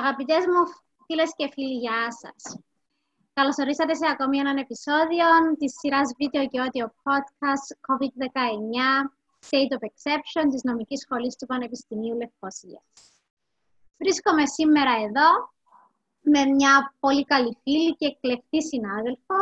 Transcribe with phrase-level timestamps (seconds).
[0.00, 0.62] Αγαπητές μου
[1.06, 2.58] φίλες και φίλοι, γεια σας.
[3.32, 5.26] Καλώς ορίσατε σε ακόμη έναν επεισόδιο
[5.58, 8.36] της σειράς βίντεο και audio podcast COVID-19
[9.48, 12.84] State of Exception της Νομικής Σχολής του Πανεπιστημίου Λευκοσίας.
[13.98, 15.28] Βρίσκομαι σήμερα εδώ
[16.20, 19.38] με μια πολύ καλή φίλη και εκλεκτή συνάδελφο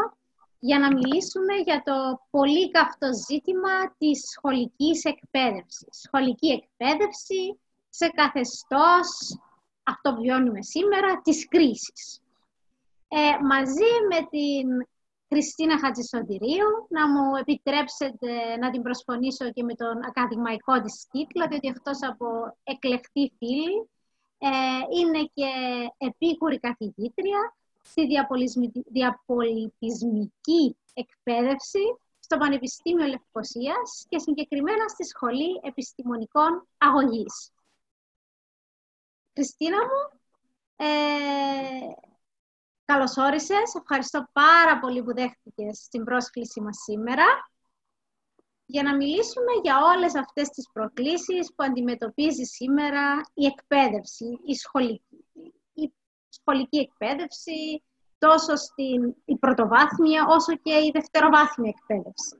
[0.59, 5.89] για να μιλήσουμε για το πολύ καυτό ζήτημα της σχολικής εκπαίδευσης.
[6.05, 9.09] Σχολική εκπαίδευση σε καθεστώς
[9.82, 12.21] αυτό που βιώνουμε σήμερα, της κρίσης.
[13.09, 14.86] Ε, μαζί με την
[15.29, 21.71] Χριστίνα Χατζησοντηρίου, να μου επιτρέψετε να την προσφωνήσω και με τον ακαδημαϊκό της τίτλο, διότι
[21.71, 23.89] αυτός από εκλεκτή φίλη
[24.39, 24.49] ε,
[24.99, 25.50] είναι και
[25.99, 28.07] επίκουρη καθηγήτρια στη
[28.86, 31.80] διαπολιτισμική εκπαίδευση
[32.19, 37.53] στο Πανεπιστήμιο Λευκοσίας και συγκεκριμένα στη Σχολή Επιστημονικών Αγωγής.
[39.34, 40.20] Χριστίνα μου,
[40.77, 40.86] ε,
[42.84, 43.75] καλώς όρισες.
[43.80, 47.25] Ευχαριστώ πάρα πολύ που δέχτηκες την πρόσκληση μας σήμερα
[48.66, 55.25] για να μιλήσουμε για όλες αυτές τις προκλήσεις που αντιμετωπίζει σήμερα η εκπαίδευση, η σχολική,
[55.72, 55.92] η
[56.28, 57.83] σχολική εκπαίδευση,
[58.19, 62.36] τόσο στην η πρωτοβάθμια όσο και η δευτεροβάθμια εκπαίδευση.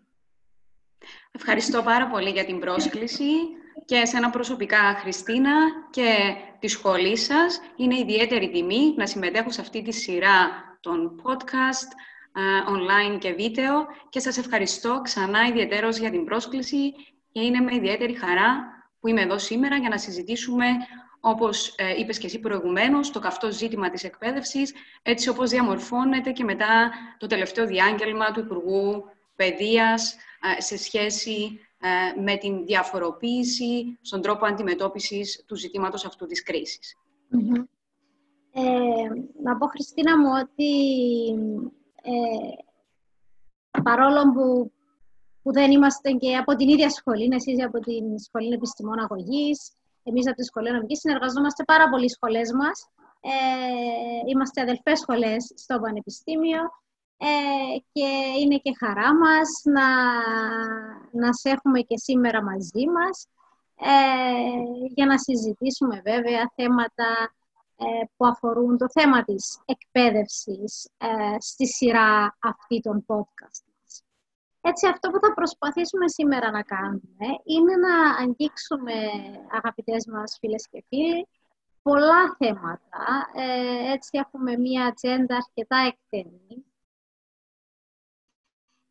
[1.33, 3.31] Ευχαριστώ πάρα πολύ για την πρόσκληση
[3.93, 5.53] και εσένα προσωπικά, Χριστίνα,
[5.91, 7.61] και τη σχολή σας.
[7.77, 11.89] Είναι ιδιαίτερη τιμή να συμμετέχω σε αυτή τη σειρά των podcast,
[12.77, 16.93] online και βίντεο και σας ευχαριστώ ξανά ιδιαίτερος για την πρόσκληση
[17.33, 18.65] και είναι με ιδιαίτερη χαρά
[19.01, 20.67] που είμαι εδώ σήμερα για να συζητήσουμε
[21.21, 26.45] όπως ε, είπες και εσύ προηγουμένως, το καυτό ζήτημα της εκπαίδευσης, έτσι όπως διαμορφώνεται και
[26.45, 29.05] μετά το τελευταίο διάγγελμα του Υπουργού
[29.37, 30.17] Παιδείας
[30.59, 31.72] σε σχέση ε,
[32.23, 36.97] με την διαφοροποίηση στον τρόπο αντιμετώπισης του ζητήματος αυτού της κρίσης.
[38.55, 38.63] Ε,
[39.43, 40.73] να πω, Χριστίνα μου, ότι
[42.03, 42.55] ε,
[43.83, 44.73] παρόλο που,
[45.43, 49.73] που δεν είμαστε και από την ίδια σχολή, εσείς από την Σχολή Επιστημών Αγωγής,
[50.03, 52.89] εμείς από τη Σχολή Νομικής, συνεργαζόμαστε πάρα πολλοί σχολές μας.
[53.21, 56.61] Ε, είμαστε αδελφές σχολές στο Πανεπιστήμιο
[57.25, 58.09] ε, και
[58.41, 59.89] είναι και χαρά μας να,
[61.13, 63.27] να σε έχουμε και σήμερα μαζί μας
[63.75, 67.35] ε, για να συζητήσουμε βέβαια θέματα
[67.77, 67.85] ε,
[68.17, 70.89] που αφορούν το θέμα της εκπαίδευσης
[71.39, 74.03] στη σειρά αυτή των podcast μας.
[74.61, 78.95] Έτσι, αυτό που θα προσπαθήσουμε σήμερα να κάνουμε είναι να αγγίξουμε,
[79.51, 81.29] αγαπητές μας φίλες και φίλοι,
[81.83, 83.29] πολλά θέματα.
[83.93, 86.65] έτσι, έχουμε μία ατζέντα αρκετά εκτενή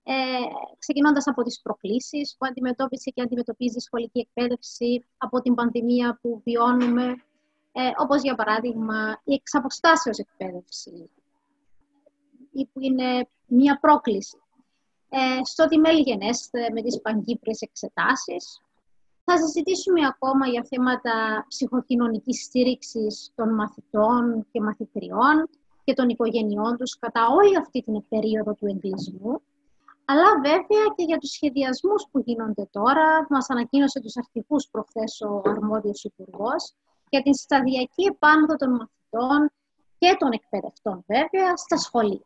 [0.04, 0.14] ε,
[0.78, 6.42] ξεκινώντας από τις προκλήσεις που αντιμετώπισε και αντιμετωπίζει η σχολική εκπαίδευση από την πανδημία που
[6.46, 7.06] βιώνουμε,
[7.72, 11.10] ε, όπως για παράδειγμα η εξαποστάσεως εκπαίδευση,
[12.52, 14.38] ή που είναι μία πρόκληση.
[15.10, 18.62] Ε, στο τι γενέστε με τις παγκύπριες εξετάσεις.
[19.24, 25.50] Θα συζητήσουμε ακόμα για θέματα ψυχοκοινωνικής στήριξης των μαθητών και μαθητριών
[25.84, 29.42] και των οικογενειών τους κατά όλη αυτή την περίοδο του εγκλισμού
[30.12, 33.28] αλλά βέβαια και για τους σχεδιασμούς που γίνονται τώρα.
[33.30, 36.74] Μας ανακοίνωσε τους αρχικούς προχθές ο αρμόδιος υπουργός
[37.10, 39.52] για την σταδιακή επάνωδο των μαθητών
[39.98, 42.26] και των εκπαιδευτών βέβαια στα σχολεία.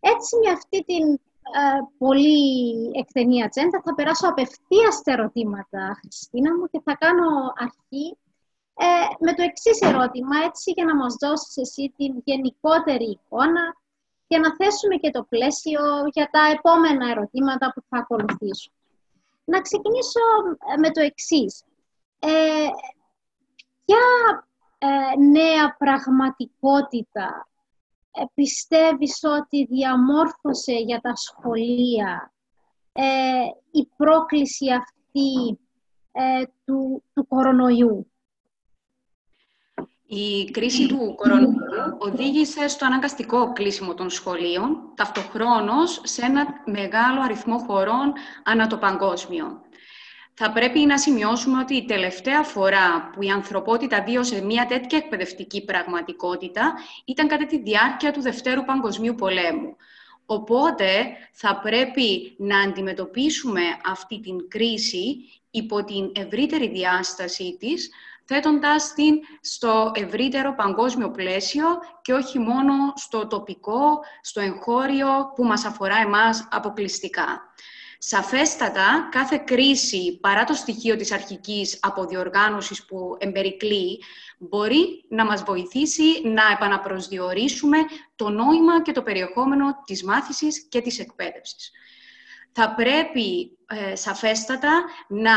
[0.00, 1.04] Έτσι με αυτή την
[1.60, 2.40] ε, πολύ
[2.92, 8.16] εκτενή ατζέντα θα περάσω απευθείας στα ερωτήματα, Χριστίνα μου, και θα κάνω αρχή
[8.74, 8.86] ε,
[9.18, 13.64] με το εξής ερώτημα, έτσι για να μας δώσεις εσύ την γενικότερη εικόνα
[14.32, 15.80] και να θέσουμε και το πλαίσιο
[16.12, 18.72] για τα επόμενα ερωτήματα που θα ακολουθήσουν.
[19.44, 20.20] Να ξεκινήσω
[20.74, 21.64] ε, με το εξής.
[22.18, 22.68] Ε,
[23.84, 24.06] ποια
[24.78, 27.48] ε, νέα πραγματικότητα
[28.10, 32.32] ε, πιστεύεις ότι διαμόρφωσε για τα σχολεία
[32.92, 33.02] ε,
[33.70, 35.58] η πρόκληση αυτή
[36.64, 38.11] του, του κορονοϊού;
[40.14, 41.54] Η κρίση του κορονοϊού
[41.98, 48.12] οδήγησε στο αναγκαστικό κλείσιμο των σχολείων, ταυτοχρόνως σε ένα μεγάλο αριθμό χωρών
[48.44, 49.60] ανά το παγκόσμιο.
[50.34, 55.64] Θα πρέπει να σημειώσουμε ότι η τελευταία φορά που η ανθρωπότητα βίωσε μια τέτοια εκπαιδευτική
[55.64, 56.74] πραγματικότητα
[57.04, 59.76] ήταν κατά τη διάρκεια του Δευτέρου Παγκοσμίου Πολέμου.
[60.26, 65.16] Οπότε θα πρέπει να αντιμετωπίσουμε αυτή την κρίση
[65.52, 67.90] υπό την ευρύτερη διάστασή της,
[68.24, 71.66] θέτοντας την στο ευρύτερο παγκόσμιο πλαίσιο
[72.02, 77.52] και όχι μόνο στο τοπικό, στο εγχώριο που μας αφορά εμάς αποκλειστικά.
[77.98, 84.02] Σαφέστατα, κάθε κρίση, παρά το στοιχείο της αρχικής αποδιοργάνωσης που εμπερικλεί,
[84.38, 87.78] μπορεί να μας βοηθήσει να επαναπροσδιορίσουμε
[88.16, 91.70] το νόημα και το περιεχόμενο της μάθησης και της εκπαίδευσης.
[92.52, 95.34] Θα πρέπει ε, σαφέστατα να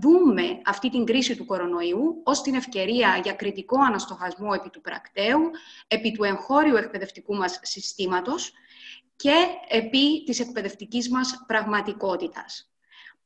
[0.00, 5.40] δούμε αυτή την κρίση του κορονοϊού ως την ευκαιρία για κριτικό αναστοχασμό επί του πρακτέου,
[5.86, 8.52] επί του εγχώριου εκπαιδευτικού μας συστήματος,
[9.16, 9.34] και
[9.68, 12.68] επί της εκπαιδευτικής μας πραγματικότητας.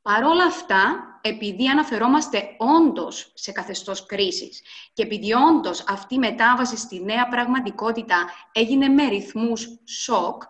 [0.01, 4.61] Παρόλα αυτά, επειδή αναφερόμαστε όντως σε καθεστώς κρίσης
[4.93, 10.43] και επειδή όντως αυτή η μετάβαση στη νέα πραγματικότητα έγινε με ρυθμούς σοκ,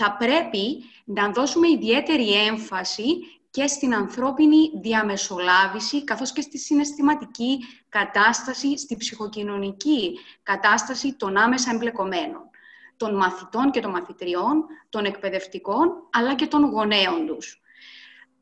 [0.00, 3.04] θα πρέπει να δώσουμε ιδιαίτερη έμφαση
[3.50, 7.58] και στην ανθρώπινη διαμεσολάβηση, καθώς και στη συναισθηματική
[7.88, 12.50] κατάσταση, στη ψυχοκοινωνική κατάσταση των άμεσα εμπλεκομένων
[12.96, 17.62] των μαθητών και των μαθητριών, των εκπαιδευτικών, αλλά και των γονέων τους.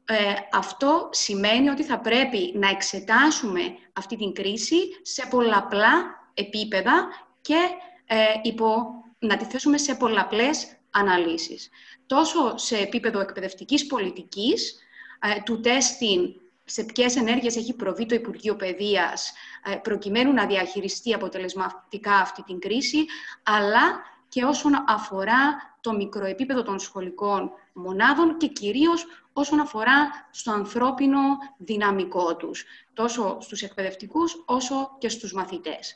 [0.05, 3.61] Ε, αυτό σημαίνει ότι θα πρέπει να εξετάσουμε
[3.93, 5.95] αυτή την κρίση σε πολλαπλά
[6.35, 7.09] επίπεδα
[7.41, 7.59] και
[8.07, 8.75] ε, υπό,
[9.19, 11.69] να τη θέσουμε σε πολλαπλές αναλύσεις.
[12.07, 14.79] Τόσο σε επίπεδο εκπαιδευτικής πολιτικής,
[15.21, 16.35] ε, του τέστην
[16.65, 19.33] σε ποιες ενέργειες έχει προβεί το Υπουργείο Παιδείας
[19.65, 23.05] ε, προκειμένου να διαχειριστεί αποτελεσματικά αυτή την κρίση,
[23.43, 31.21] αλλά και όσον αφορά το μικροεπίπεδο των σχολικών μονάδων και κυρίως όσον αφορά στο ανθρώπινο
[31.59, 35.95] δυναμικό τους, τόσο στους εκπαιδευτικούς όσο και στους μαθητές.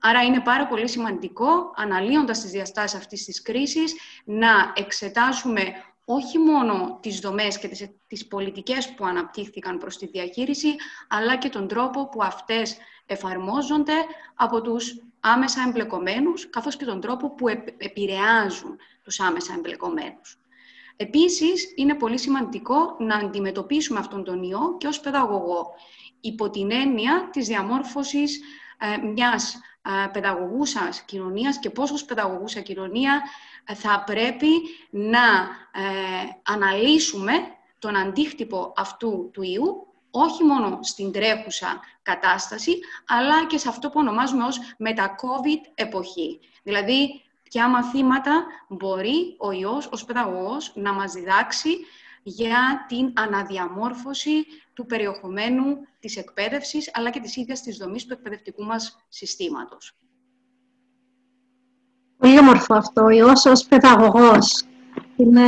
[0.00, 3.94] Άρα είναι πάρα πολύ σημαντικό, αναλύοντας τις διαστάσεις αυτής της κρίσης,
[4.24, 5.62] να εξετάσουμε
[6.04, 10.74] όχι μόνο τις δομές και τις, τις πολιτικές που αναπτύχθηκαν προς τη διαχείριση,
[11.08, 12.76] αλλά και τον τρόπο που αυτές
[13.06, 13.94] εφαρμόζονται
[14.34, 20.38] από τους άμεσα εμπλεκομένους, καθώς και τον τρόπο που επηρεάζουν τους άμεσα εμπλεκομένους.
[20.96, 25.74] Επίσης, είναι πολύ σημαντικό να αντιμετωπίσουμε αυτόν τον ιό και ως παιδαγωγό,
[26.20, 28.40] υπό την έννοια της διαμόρφωσης ε,
[29.12, 33.22] μιας ε, παιδαγωγούσας κοινωνίας και πώς ως παιδαγωγούσα κοινωνία
[33.64, 34.48] ε, θα πρέπει
[34.90, 35.26] να
[35.72, 35.82] ε,
[36.42, 37.32] αναλύσουμε
[37.78, 44.00] τον αντίκτυπο αυτού του ιού όχι μόνο στην τρέχουσα κατάσταση, αλλά και σε αυτό που
[44.00, 46.40] ονομάζουμε ως μετα-COVID εποχή.
[46.62, 51.76] Δηλαδή, ποια μαθήματα μπορεί ο ιός ως παιδαγωγός να μας διδάξει
[52.26, 54.44] για την αναδιαμόρφωση
[54.74, 59.92] του περιεχομένου της εκπαίδευσης, αλλά και της ίδιας της δομής του εκπαιδευτικού μας συστήματος.
[62.16, 64.64] Πολύ όμορφο αυτό, ιός ως παιδαγωγός.
[65.16, 65.42] Είναι...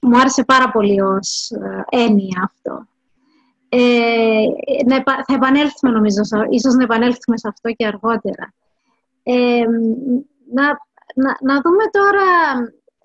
[0.00, 2.86] Μου άρεσε πάρα πολύ ως ε, έννοια αυτό.
[3.68, 4.44] Ε,
[5.26, 6.20] θα επανέλθουμε νομίζω,
[6.50, 8.54] ίσως να επανέλθουμε σε αυτό και αργότερα.
[9.22, 9.64] Ε,
[10.52, 10.64] να,
[11.14, 12.24] να, να δούμε τώρα,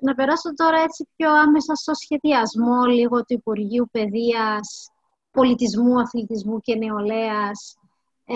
[0.04, 4.90] να περάσω τώρα έτσι πιο άμεσα στο σχεδιασμό λίγο του Υπουργείου Παιδείας,
[5.32, 7.78] Πολιτισμού, Αθλητισμού και Νεολαίας
[8.26, 8.36] ε,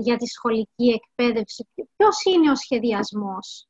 [0.00, 1.68] για τη σχολική εκπαίδευση.
[1.96, 3.68] Ποιος είναι ο σχεδιασμός;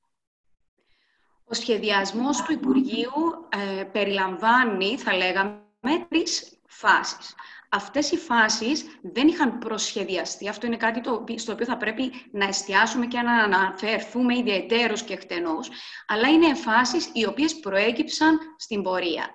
[1.44, 5.60] Ο σχεδιασμός του Υπουργείου ε, περιλαμβάνει, θα λέγαμε,
[6.08, 7.34] τρεις φάσεις
[7.68, 10.48] αυτές οι φάσεις δεν είχαν προσχεδιαστεί.
[10.48, 15.12] Αυτό είναι κάτι το, στο οποίο θα πρέπει να εστιάσουμε και να αναφερθούμε ιδιαιτέρως και
[15.12, 15.70] εκτενώς,
[16.06, 19.26] αλλά είναι φάσεις οι οποίες προέκυψαν στην πορεία.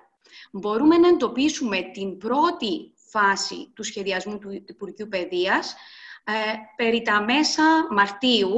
[0.52, 5.74] Μπορούμε να εντοπίσουμε την πρώτη φάση του σχεδιασμού του Υπουργείου Παιδείας
[6.24, 6.32] ε,
[6.76, 8.54] περί τα μέσα Μαρτίου,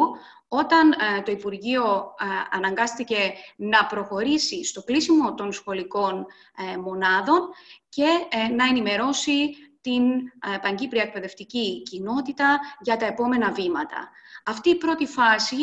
[0.48, 6.26] όταν ε, το Υπουργείο ε, αναγκάστηκε να προχωρήσει στο κλείσιμο των σχολικών
[6.72, 7.48] ε, μονάδων
[7.88, 8.06] και
[8.56, 9.50] να ενημερώσει
[9.86, 14.10] την παγκύπρια εκπαιδευτική κοινότητα για τα επόμενα βήματα.
[14.44, 15.56] Αυτή η πρώτη φάση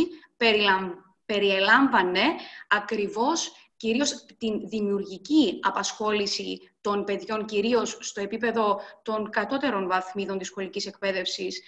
[1.26, 2.24] περιελάμβανε
[2.68, 3.52] ακριβώς
[3.84, 11.62] κυρίως την δημιουργική απασχόληση των παιδιών, κυρίως στο επίπεδο των κατώτερων βαθμίδων της σχολικής εκπαίδευσης,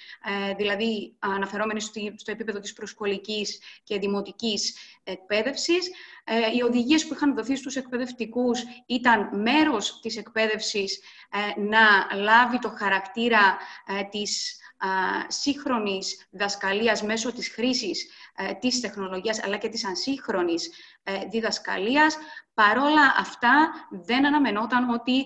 [0.50, 1.80] ε, δηλαδή αναφερόμενοι
[2.16, 5.90] στο επίπεδο της προσχολικής και δημοτικής εκπαίδευσης.
[6.24, 11.00] Ε, οι οδηγίες που είχαν δοθεί στους εκπαιδευτικούς ήταν μέρος της εκπαίδευσης
[11.58, 13.58] ε, να λάβει το χαρακτήρα
[14.10, 14.60] της
[15.28, 20.72] σύγχρονης δασκαλίας μέσω της χρήσης ε, της τεχνολογίας αλλά και της ασύγχρονης
[21.04, 22.18] ε, διδασκαλίας.
[22.54, 25.26] Παρόλα αυτά δεν αναμενόταν ότι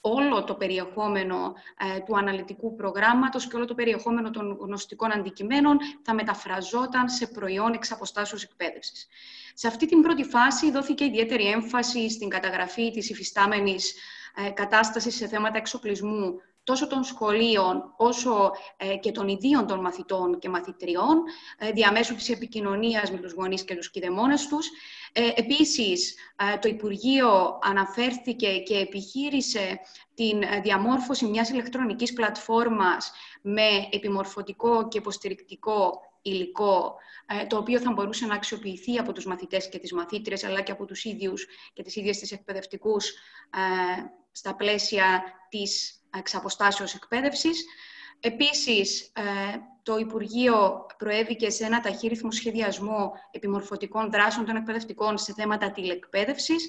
[0.00, 1.54] όλο το περιεχόμενο
[1.96, 7.72] ε, του αναλυτικού προγράμματος και όλο το περιεχόμενο των γνωστικών αντικειμένων θα μεταφραζόταν σε προϊόν
[7.72, 9.06] εξ αποστάσεως εκπαίδευσης.
[9.54, 13.94] Σε αυτή την πρώτη φάση δόθηκε ιδιαίτερη έμφαση στην καταγραφή της υφιστάμενης
[14.54, 20.48] κατάστασης σε θέματα εξοπλισμού τόσο των σχολείων όσο ε, και των ιδίων των μαθητών και
[20.48, 21.22] μαθητριών
[21.58, 24.68] ε, διαμέσου της επικοινωνίας με τους γονείς και τους κηδεμόνες τους.
[25.12, 26.14] Ε, επίσης,
[26.60, 29.80] το Υπουργείο αναφέρθηκε και επιχείρησε
[30.14, 36.94] την διαμόρφωση μιας ηλεκτρονικής πλατφόρμας με επιμορφωτικό και υποστηρικτικό υλικό,
[37.48, 40.84] το οποίο θα μπορούσε να αξιοποιηθεί από τους μαθητές και τις μαθήτριες, αλλά και από
[40.84, 43.12] τους ίδιους και τις ίδιες τις εκπαιδευτικούς
[44.38, 47.64] στα πλαίσια της εξαποστάσεως εκπαίδευσης.
[48.20, 49.22] Επίσης, ε,
[49.82, 56.68] το Υπουργείο προέβηκε σε ένα ταχύρυθμο σχεδιασμό επιμορφωτικών δράσεων των εκπαιδευτικών σε θέματα τηλεκπαίδευσης,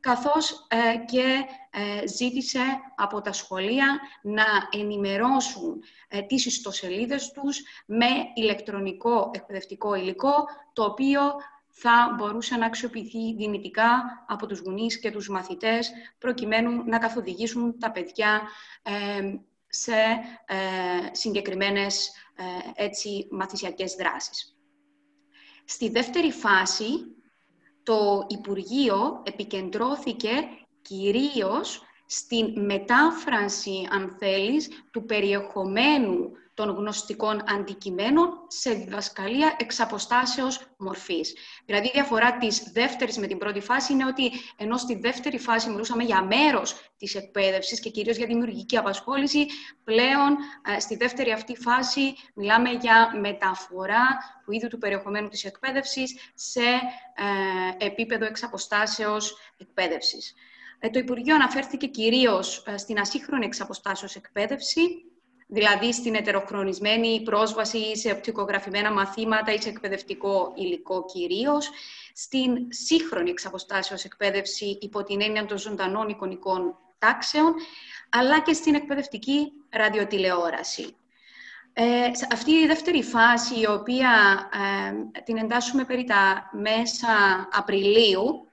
[0.00, 2.60] καθώς ε, και ε, ζήτησε
[2.96, 5.82] από τα σχολεία να ενημερώσουν
[6.26, 10.34] τις ιστοσελίδες τους με ηλεκτρονικό εκπαιδευτικό υλικό,
[10.72, 11.20] το οποίο
[11.80, 17.90] θα μπορούσε να αξιοποιηθεί δυνητικά από τους γονείς και τους μαθητές, προκειμένου να καθοδηγήσουν τα
[17.90, 18.42] παιδιά
[19.68, 19.92] σε
[20.46, 20.56] ε,
[21.12, 24.56] συγκεκριμένες ε, έτσι, μαθησιακές δράσεις.
[25.64, 26.86] Στη δεύτερη φάση,
[27.82, 30.30] το Υπουργείο επικεντρώθηκε
[30.82, 41.34] κυρίως στην μετάφραση, αν θέλεις, του περιεχομένου των γνωστικών αντικειμένων σε διδασκαλία εξ αποστάσεως μορφής.
[41.66, 45.70] Δηλαδή, η διαφορά της δεύτερης με την πρώτη φάση είναι ότι ενώ στη δεύτερη φάση
[45.70, 49.46] μιλούσαμε για μέρος της εκπαίδευσης και κυρίως για δημιουργική απασχόληση,
[49.84, 50.36] πλέον
[50.76, 54.06] ε, στη δεύτερη αυτή φάση μιλάμε για μεταφορά
[54.44, 56.60] του ίδιου του περιεχομένου της εκπαίδευσης σε
[57.80, 60.34] ε, επίπεδο εξ αποστάσεως εκπαίδευσης.
[60.78, 64.80] Ε, το Υπουργείο αναφέρθηκε κυρίως στην ασύγχρονη εξ αποστάσεως εκπαίδευση,
[65.50, 71.70] δηλαδή στην ετεροχρονισμένη πρόσβαση σε οπτικογραφημένα μαθήματα ή σε εκπαιδευτικό υλικό κυρίως,
[72.14, 77.54] στην σύγχρονη εξαποστάσεως εκπαίδευση υπό την έννοια των ζωντανών εικονικών τάξεων,
[78.08, 80.94] αλλά και στην εκπαιδευτική ραδιοτηλεόραση.
[81.72, 84.10] Ε, αυτή η δεύτερη φάση, η οποία
[85.16, 87.08] ε, την εντάσσουμε περί τα μέσα
[87.52, 88.48] Απριλίου,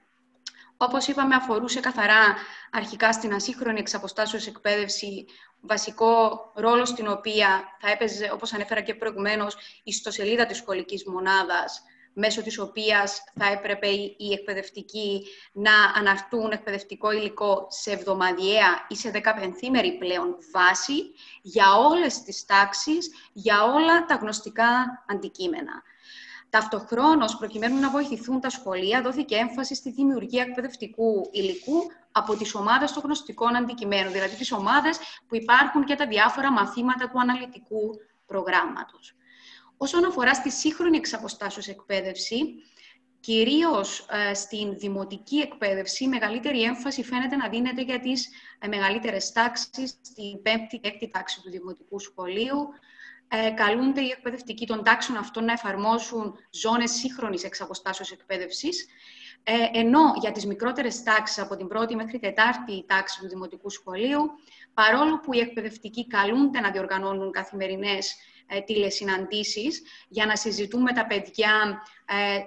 [0.76, 2.36] όπως είπαμε, αφορούσε καθαρά
[2.70, 5.26] αρχικά στην ασύγχρονη εξαποστάσεως εκπαίδευση
[5.60, 11.82] βασικό ρόλο στην οποία θα έπαιζε, όπως ανέφερα και προηγουμένως, η ιστοσελίδα της σχολικής μονάδας,
[12.12, 13.86] μέσω της οποίας θα έπρεπε
[14.16, 21.12] οι εκπαιδευτικοί να αναρτούν εκπαιδευτικό υλικό σε εβδομαδιαία ή σε δεκαπενθήμερη πλέον βάση
[21.42, 25.82] για όλες τις τάξεις, για όλα τα γνωστικά αντικείμενα.
[26.50, 32.92] Ταυτοχρόνως, προκειμένου να βοηθηθούν τα σχολεία, δόθηκε έμφαση στη δημιουργία εκπαιδευτικού υλικού από τις ομάδες
[32.92, 37.90] των γνωστικών αντικειμένων, δηλαδή τις ομάδες που υπάρχουν και τα διάφορα μαθήματα του αναλυτικού
[38.26, 39.14] προγράμματος.
[39.76, 42.44] Όσον αφορά στη σύγχρονη εξαποστάσεως εκπαίδευση,
[43.20, 48.28] κυρίως ε, στην δημοτική εκπαίδευση, μεγαλύτερη έμφαση φαίνεται να δίνεται για τις
[48.58, 52.68] ε, μεγαλύτερες τάξεις, στην πέμπτη και έκτη τάξη του δημοτικού σχολείου,
[53.28, 58.86] ε, καλούνται οι εκπαιδευτικοί των τάξεων αυτών να εφαρμόσουν ζώνες σύγχρονης εξαποστάσεως εκπαίδευσης,
[59.42, 64.30] ε, ενώ για τις μικρότερες τάξεις, από την πρώτη μέχρι τετάρτη τάξη του Δημοτικού Σχολείου,
[64.74, 68.16] παρόλο που οι εκπαιδευτικοί καλούνται να διοργανώνουν καθημερινές
[68.46, 72.38] ε, τηλεσυναντήσεις για να συζητούν με τα παιδιά ε,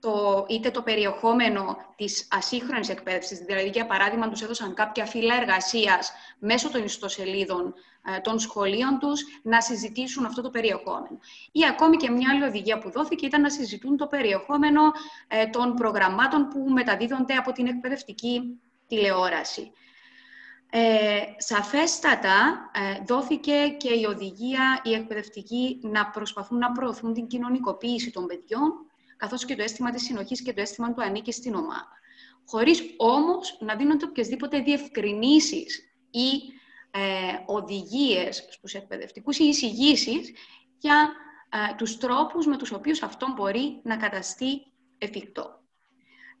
[0.00, 6.12] το, είτε το περιεχόμενο της ασύγχρονης εκπαίδευσης, δηλαδή για παράδειγμα τους έδωσαν κάποια φύλλα εργασίας
[6.38, 7.74] μέσω των ιστοσελίδων
[8.16, 11.18] ε, των σχολείων τους να συζητήσουν αυτό το περιεχόμενο.
[11.52, 14.80] Ή ακόμη και μια άλλη οδηγία που δόθηκε ήταν να συζητούν το περιεχόμενο
[15.28, 19.72] ε, των προγραμμάτων που μεταδίδονται από την εκπαιδευτική τηλεόραση.
[20.70, 28.10] Ε, σαφέστατα ε, δόθηκε και η οδηγία οι εκπαιδευτικοί να προσπαθούν να προωθούν την κοινωνικοποίηση
[28.10, 28.72] των παιδιών,
[29.18, 31.88] καθώς και το αίσθημα της συνοχής και το αίσθημα του ανήκει στην ομάδα.
[32.46, 36.30] Χωρίς όμως να δίνονται οποιασδήποτε διευκρινήσεις ή
[36.90, 37.00] ε,
[37.46, 40.32] οδηγίες στους εκπαιδευτικούς ή εισηγήσεις
[40.78, 41.12] για
[41.48, 44.66] ε, τους τρόπους με τους οποίους αυτό μπορεί να καταστεί
[44.98, 45.62] εφικτό.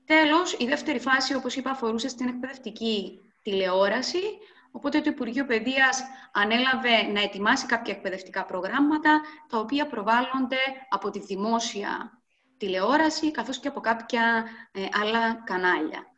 [0.04, 4.22] Τέλος, η δεύτερη φάση, όπως είπα, αφορούσε στην εκπαιδευτική τηλεόραση,
[4.70, 10.58] οπότε το Υπουργείο Παιδείας ανέλαβε να ετοιμάσει κάποια εκπαιδευτικά προγράμματα, τα οποία προβάλλονται
[10.88, 12.17] από τη δημόσια
[12.58, 16.12] τηλεόραση, καθώς και από κάποια ε, άλλα κανάλια.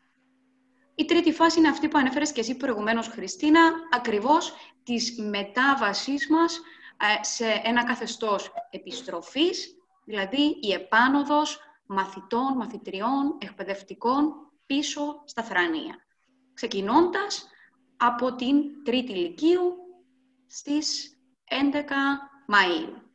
[0.95, 6.61] Η τρίτη φάση είναι αυτή που ανέφερες και εσύ προηγουμένως, Χριστίνα, ακριβώς της μετάβασής μας
[6.97, 14.33] ε, σε ένα καθεστώς επιστροφής, δηλαδή η επάνωδος μαθητών, μαθητριών, εκπαιδευτικών
[14.67, 15.97] πίσω στα θρανία.
[16.55, 17.49] Ξεκινώντας
[17.97, 19.73] από την τρίτη ηλικίου
[20.47, 21.19] στις
[21.49, 21.83] 11
[22.49, 23.10] Μαΐου.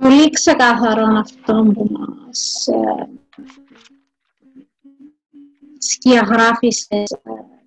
[0.00, 3.08] Πολύ ξεκάθαρο αυτό που μας ε,
[5.78, 7.16] σκιαγράφησες,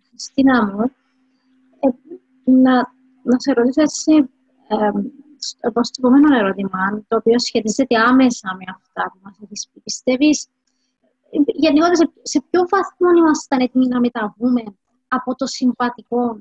[0.10, 0.92] Χριστίνα μου.
[2.44, 2.74] να,
[3.24, 4.30] να σε ρωτήσω έτσι,
[4.68, 4.92] ε,
[5.40, 9.80] στο επόμενο ερώτημα, το οποίο σχετίζεται άμεσα με αυτά που μας έχεις πει.
[9.80, 10.48] Πιστεύεις,
[11.46, 14.64] γενικότερα, σε, σε ποιο βαθμό ήμασταν έτοιμοι να μεταβούμε
[15.08, 16.40] από το συμβατικό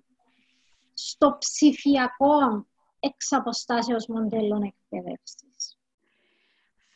[0.94, 2.66] στο ψηφιακό
[3.00, 5.49] εξ αποστάσεως μοντέλων εκπαίδευσης;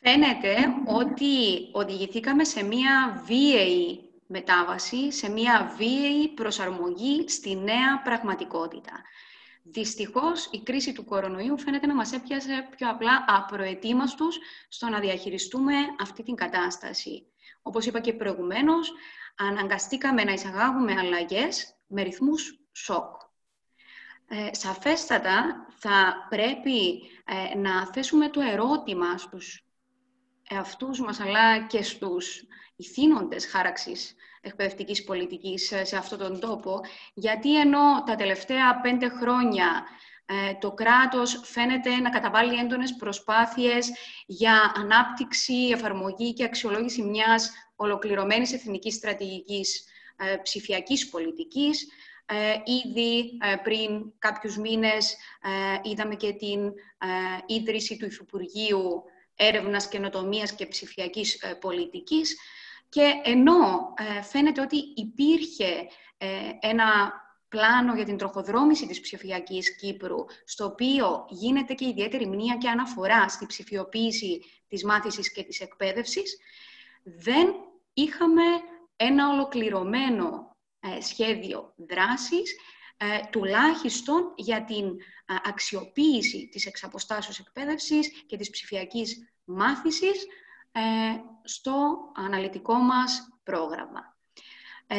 [0.07, 1.25] Φαίνεται ότι
[1.71, 9.01] οδηγηθήκαμε σε μία βίαιη μετάβαση, σε μία βίαιη προσαρμογή στη νέα πραγματικότητα.
[9.63, 15.73] Δυστυχώς, η κρίση του κορονοϊού φαίνεται να μας έπιασε πιο απλά απροετοίμαστους στο να διαχειριστούμε
[16.01, 17.25] αυτή την κατάσταση.
[17.61, 18.93] Όπως είπα και προηγουμένως,
[19.37, 23.21] αναγκαστήκαμε να εισαγάγουμε αλλαγές με ρυθμούς σοκ.
[24.27, 29.64] Ε, σαφέστατα θα πρέπει ε, να θέσουμε το ερώτημα στους
[30.49, 32.43] εαυτούς μας αλλά και στους
[32.75, 36.81] ηθήνοντες χάραξης εκπαιδευτικής πολιτικής σε αυτόν τον τόπο,
[37.13, 39.85] γιατί ενώ τα τελευταία πέντε χρόνια
[40.25, 43.91] ε, το κράτος φαίνεται να καταβάλει έντονες προσπάθειες
[44.25, 49.85] για ανάπτυξη, εφαρμογή και αξιολόγηση μιας ολοκληρωμένης εθνικής στρατηγικής
[50.15, 51.87] ε, ψηφιακής πολιτικής.
[52.25, 55.17] Ε, ήδη πριν κάποιους μήνες
[55.83, 56.73] είδαμε και την
[57.45, 59.03] ίδρυση του Υφυπουργείου
[59.35, 62.37] Έρευνας, Καινοτομίας και Ψηφιακής Πολιτικής.
[62.89, 65.87] Και ενώ φαίνεται ότι υπήρχε
[66.59, 67.13] ένα
[67.55, 73.29] πλάνο για την τροχοδρόμηση της ψηφιακής Κύπρου, στο οποίο γίνεται και ιδιαίτερη μνήμα και αναφορά
[73.29, 76.37] στη ψηφιοποίηση της μάθησης και της εκπαίδευσης,
[77.03, 77.53] δεν
[77.93, 78.43] είχαμε
[78.95, 82.57] ένα ολοκληρωμένο ε, σχέδιο δράσης, ε,
[83.29, 90.25] τουλάχιστον για την ε, αξιοποίηση της εξαποστάσεως εκπαίδευσης και της ψηφιακής μάθησης
[91.43, 94.14] στο αναλυτικό μας πρόγραμμα.
[94.87, 94.97] Ε,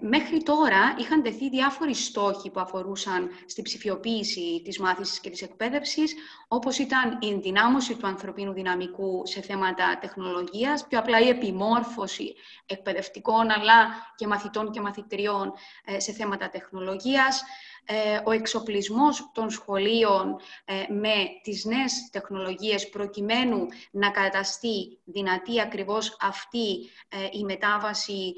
[0.00, 6.14] μέχρι τώρα είχαν τεθεί διάφοροι στόχοι που αφορούσαν στη ψηφιοποίηση της μάθησης και της εκπαίδευσης,
[6.48, 12.34] όπως ήταν η ενδυνάμωση του ανθρωπίνου δυναμικού σε θέματα τεχνολογίας, πιο απλά η επιμόρφωση
[12.66, 13.86] εκπαιδευτικών αλλά
[14.16, 15.52] και μαθητών και μαθητριών
[15.84, 17.42] ε, σε θέματα τεχνολογίας,
[17.86, 26.16] ε, ο εξοπλισμός των σχολείων ε, με τις νέες τεχνολογίες προκειμένου να καταστεί δυνατή ακριβώς
[26.20, 28.34] αυτή ε, η μετάβαση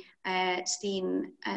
[0.64, 1.04] στην,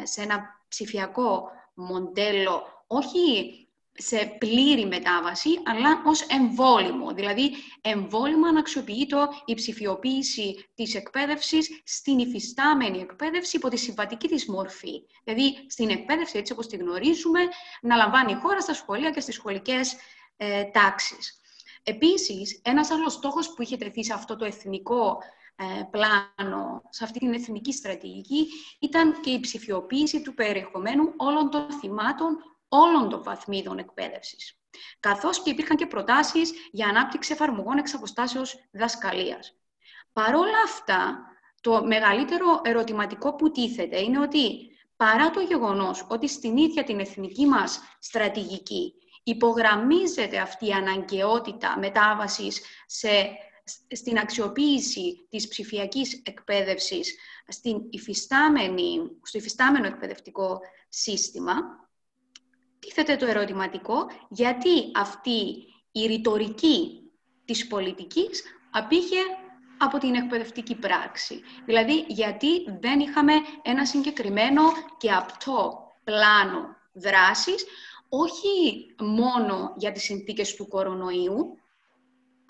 [0.02, 1.42] σε ένα ψηφιακό
[1.74, 3.54] μοντέλο, όχι
[3.92, 7.12] σε πλήρη μετάβαση, αλλά ως εμβόλυμο.
[7.12, 14.46] Δηλαδή, εμβόλυμα να αξιοποιείται η ψηφιοποίηση της εκπαίδευσης στην υφιστάμενη εκπαίδευση υπό τη συμβατική της
[14.46, 15.02] μορφή.
[15.24, 17.40] Δηλαδή, στην εκπαίδευση, έτσι όπως τη γνωρίζουμε,
[17.80, 19.96] να λαμβάνει η χώρα στα σχολεία και στις σχολικές
[20.36, 21.40] ε, τάξεις.
[21.82, 25.38] Επίσης, ένας άλλος στόχος που είχε τεθεί σε αυτό το εθνικό ε,
[25.90, 28.46] πλάνο, σε αυτή την εθνική στρατηγική,
[28.80, 32.36] ήταν και η ψηφιοποίηση του περιεχομένου όλων των θυμάτων
[32.68, 34.54] όλων των βαθμίδων εκπαίδευσης.
[35.00, 39.54] Καθώς και υπήρχαν και προτάσεις για ανάπτυξη εφαρμογών εξ αποστάσεως δασκαλίας.
[40.12, 41.24] Παρόλα αυτά,
[41.60, 47.46] το μεγαλύτερο ερωτηματικό που τίθεται είναι ότι παρά το γεγονός ότι στην ίδια την εθνική
[47.46, 53.08] μας στρατηγική υπογραμμίζεται αυτή η αναγκαιότητα μετάβασης σε,
[53.92, 57.14] στην αξιοποίηση της ψηφιακής εκπαίδευσης
[57.48, 57.76] στην
[59.22, 61.54] στο υφιστάμενο εκπαιδευτικό σύστημα,
[62.78, 67.00] τίθεται το ερωτηματικό γιατί αυτή η ρητορική
[67.44, 69.20] της πολιτικής απήχε
[69.78, 71.40] από την εκπαιδευτική πράξη.
[71.64, 72.48] Δηλαδή, γιατί
[72.80, 74.62] δεν είχαμε ένα συγκεκριμένο
[74.98, 77.64] και απτό πλάνο δράσης,
[78.08, 81.58] όχι μόνο για τις συνθήκες του κορονοϊού,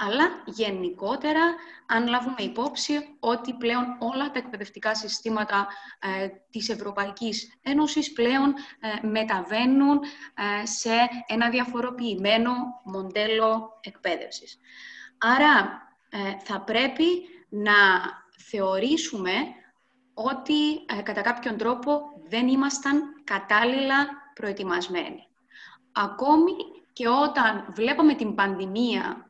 [0.03, 1.55] αλλά γενικότερα
[1.87, 5.67] αν λάβουμε υπόψη ότι πλέον όλα τα εκπαιδευτικά συστήματα
[5.99, 10.01] ε, της Ευρωπαϊκής Ένωσης πλέον ε, μεταβαίνουν
[10.63, 10.91] ε, σε
[11.27, 12.53] ένα διαφοροποιημένο
[12.85, 14.59] μοντέλο εκπαίδευσης.
[15.19, 15.85] Άρα
[16.43, 17.05] θα πρέπει
[17.49, 17.73] να
[18.49, 19.33] θεωρήσουμε
[20.15, 25.29] ότι κατά κάποιον τρόπο δεν ήμασταν κατάλληλα προετοιμασμένοι.
[25.93, 26.53] Ακόμη
[26.93, 29.30] και όταν βλέπαμε την πανδημία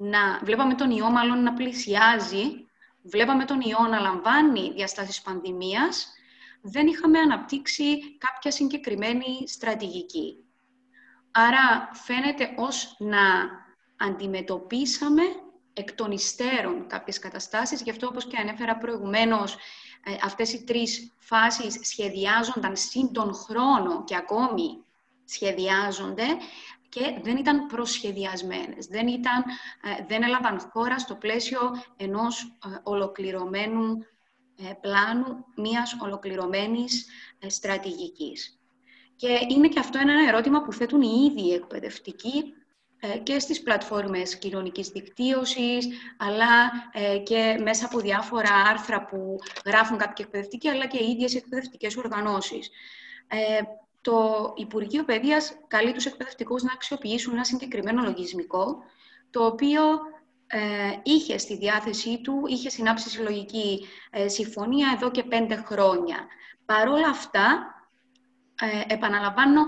[0.00, 2.66] να βλέπαμε τον ιό μάλλον να πλησιάζει,
[3.02, 6.12] βλέπαμε τον ιό να λαμβάνει διαστάσεις πανδημίας,
[6.62, 10.36] δεν είχαμε αναπτύξει κάποια συγκεκριμένη στρατηγική.
[11.30, 13.20] Άρα φαίνεται ως να
[13.96, 15.22] αντιμετωπίσαμε
[15.72, 17.82] εκ των υστέρων κάποιες καταστάσεις.
[17.82, 19.54] Γι' αυτό, όπως και ανέφερα προηγουμένως,
[20.04, 24.84] ε, αυτές οι τρεις φάσεις σχεδιάζονταν σύν τον χρόνο και ακόμη
[25.24, 26.26] σχεδιάζονται
[26.88, 29.44] και δεν ήταν προσχεδιασμένες, δεν, ήταν,
[29.82, 31.60] ε, δεν έλαβαν χώρα στο πλαίσιο
[31.96, 33.98] ενός ε, ολοκληρωμένου
[34.56, 37.06] ε, πλάνου, μιας ολοκληρωμένης
[37.46, 38.58] στρατηγικής.
[39.16, 42.54] Και είναι και αυτό ένα ερώτημα που θέτουν οι ίδιοι εκπαιδευτικοί
[43.00, 49.98] ε, και στις πλατφόρμες κοινωνικής δικτύωσης, αλλά ε, και μέσα από διάφορα άρθρα που γράφουν
[49.98, 52.70] κάποιοι εκπαιδευτικοί, αλλά και οι ίδιες εκπαιδευτικές οργανώσεις.
[53.98, 58.82] Ε, το Υπουργείο Παιδείας καλεί τους εκπαιδευτικούς να αξιοποιήσουν ένα συγκεκριμένο λογισμικό,
[59.30, 59.82] το οποίο
[60.46, 60.60] ε,
[61.02, 66.26] είχε στη διάθεσή του, είχε συνάψει συλλογική ε, συμφωνία εδώ και πέντε χρόνια.
[66.64, 67.74] Παρόλα αυτά,
[68.60, 69.66] ε, επαναλαμβάνω,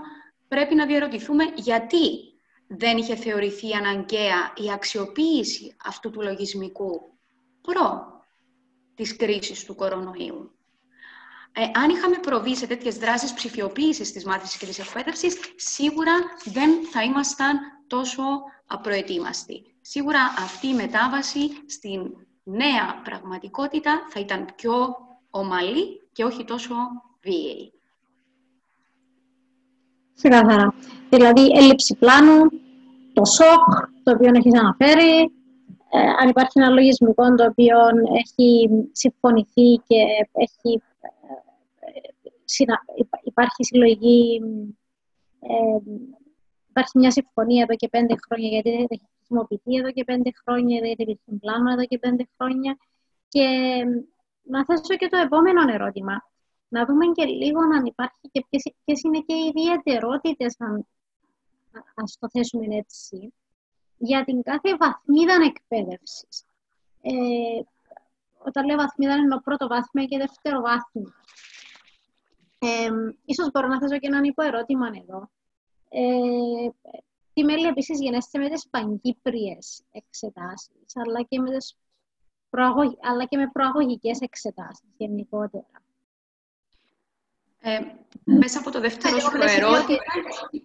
[0.48, 2.34] πρέπει να διαρωτηθούμε γιατί
[2.66, 7.18] δεν είχε θεωρηθεί αναγκαία η αξιοποίηση αυτού του λογισμικού
[7.60, 8.06] προ
[8.94, 10.59] της κρίσης του κορονοϊού.
[11.52, 16.12] Ε, αν είχαμε προβεί σε τέτοιες δράσεις ψηφιοποίησης της μάθησης και της εκπαίδευσης, σίγουρα
[16.44, 18.22] δεν θα ήμασταν τόσο
[18.66, 19.74] απροετοίμαστοι.
[19.80, 22.00] Σίγουρα αυτή η μετάβαση στην
[22.42, 24.96] νέα πραγματικότητα θα ήταν πιο
[25.30, 26.74] ομαλή και όχι τόσο
[27.22, 27.72] βίαιη.
[30.14, 30.74] Ξεκάθαρα.
[31.10, 32.48] Δηλαδή, έλλειψη πλάνου,
[33.12, 33.64] το σοκ
[34.02, 35.32] το οποίο έχεις αναφέρει,
[35.92, 37.76] ε, αν υπάρχει ένα λογισμικό το οποίο
[38.18, 39.96] έχει συμφωνηθεί και
[40.32, 40.82] έχει,
[42.58, 42.74] ε,
[43.22, 44.40] υπάρχει συλλογή,
[45.40, 45.92] ε,
[46.68, 50.80] υπάρχει μια συμφωνία εδώ και πέντε χρόνια γιατί δεν έχει χρησιμοποιηθεί εδώ και πέντε χρόνια,
[50.80, 52.76] δεν έχει πλάνο εδώ και πέντε χρόνια.
[53.28, 53.46] Και
[54.42, 56.30] να θέσω και το επόμενο ερώτημα
[56.70, 58.46] να δούμε και λίγο αν υπάρχει και
[58.84, 60.86] ποιες, είναι και οι ιδιαιτερότητες, αν
[61.94, 63.32] ας το θέσουμε έτσι,
[63.98, 66.44] για την κάθε βαθμίδα εκπαίδευσης.
[67.02, 67.62] Ε,
[68.44, 71.12] όταν λέω βαθμίδα είναι το πρώτο βάθμιο και δεύτερο βάθμιο.
[72.62, 72.90] Ε,
[73.24, 75.30] ίσως μπορώ να θέσω και έναν υποερώτημα εδώ.
[75.88, 76.70] Ε,
[77.32, 81.76] τι μέλη επίσης γενέστε με τις παγκύπριες εξετάσεις, αλλά και με, τις
[83.00, 85.82] αλλά και με προαγωγικές εξετάσεις γενικότερα.
[87.60, 87.78] Ε,
[88.24, 89.98] μέσα από το δεύτερο σου ερώτημα...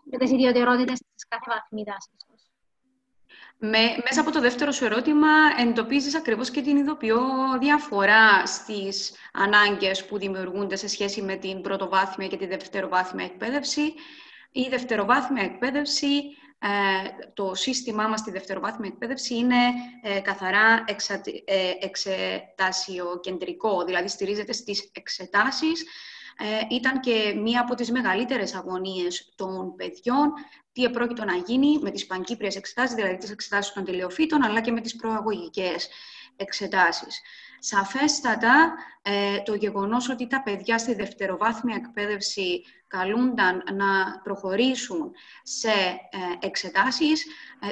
[0.03, 2.09] Με τις ιδιωτερότητες της κάθε βαθμίδας.
[3.57, 5.27] Με, μέσα από το δεύτερο σου ερώτημα
[5.59, 7.21] εντοπίζεις ακριβώς και την ειδοποιώ
[7.59, 13.93] διαφορά στις ανάγκες που δημιουργούνται σε σχέση με την πρωτοβάθμια και τη δευτεροβάθμια εκπαίδευση.
[14.51, 16.15] Η δευτεροβάθμια εκπαίδευση,
[16.59, 16.67] ε,
[17.33, 19.57] το σύστημά μας στη δευτεροβάθμια εκπαίδευση είναι
[20.01, 25.85] ε, καθαρά εξα, ε, εξετασιοκεντρικό, δηλαδή στηρίζεται στις εξετάσεις
[26.37, 30.33] ε, ήταν και μία από τις μεγαλύτερες αγωνίες των παιδιών
[30.75, 34.71] τι επρόκειτο να γίνει με τις πανκύπριες εξετάσεις, δηλαδή τις εξετάσεις των τελειοφύτων, αλλά και
[34.71, 35.89] με τις προαγωγικές
[36.35, 37.21] εξετάσεις.
[37.59, 45.11] Σαφέστατα, ε, το γεγονός ότι τα παιδιά στη δευτεροβάθμια εκπαίδευση καλούνταν να προχωρήσουν
[45.43, 47.25] σε ε, εξετάσεις,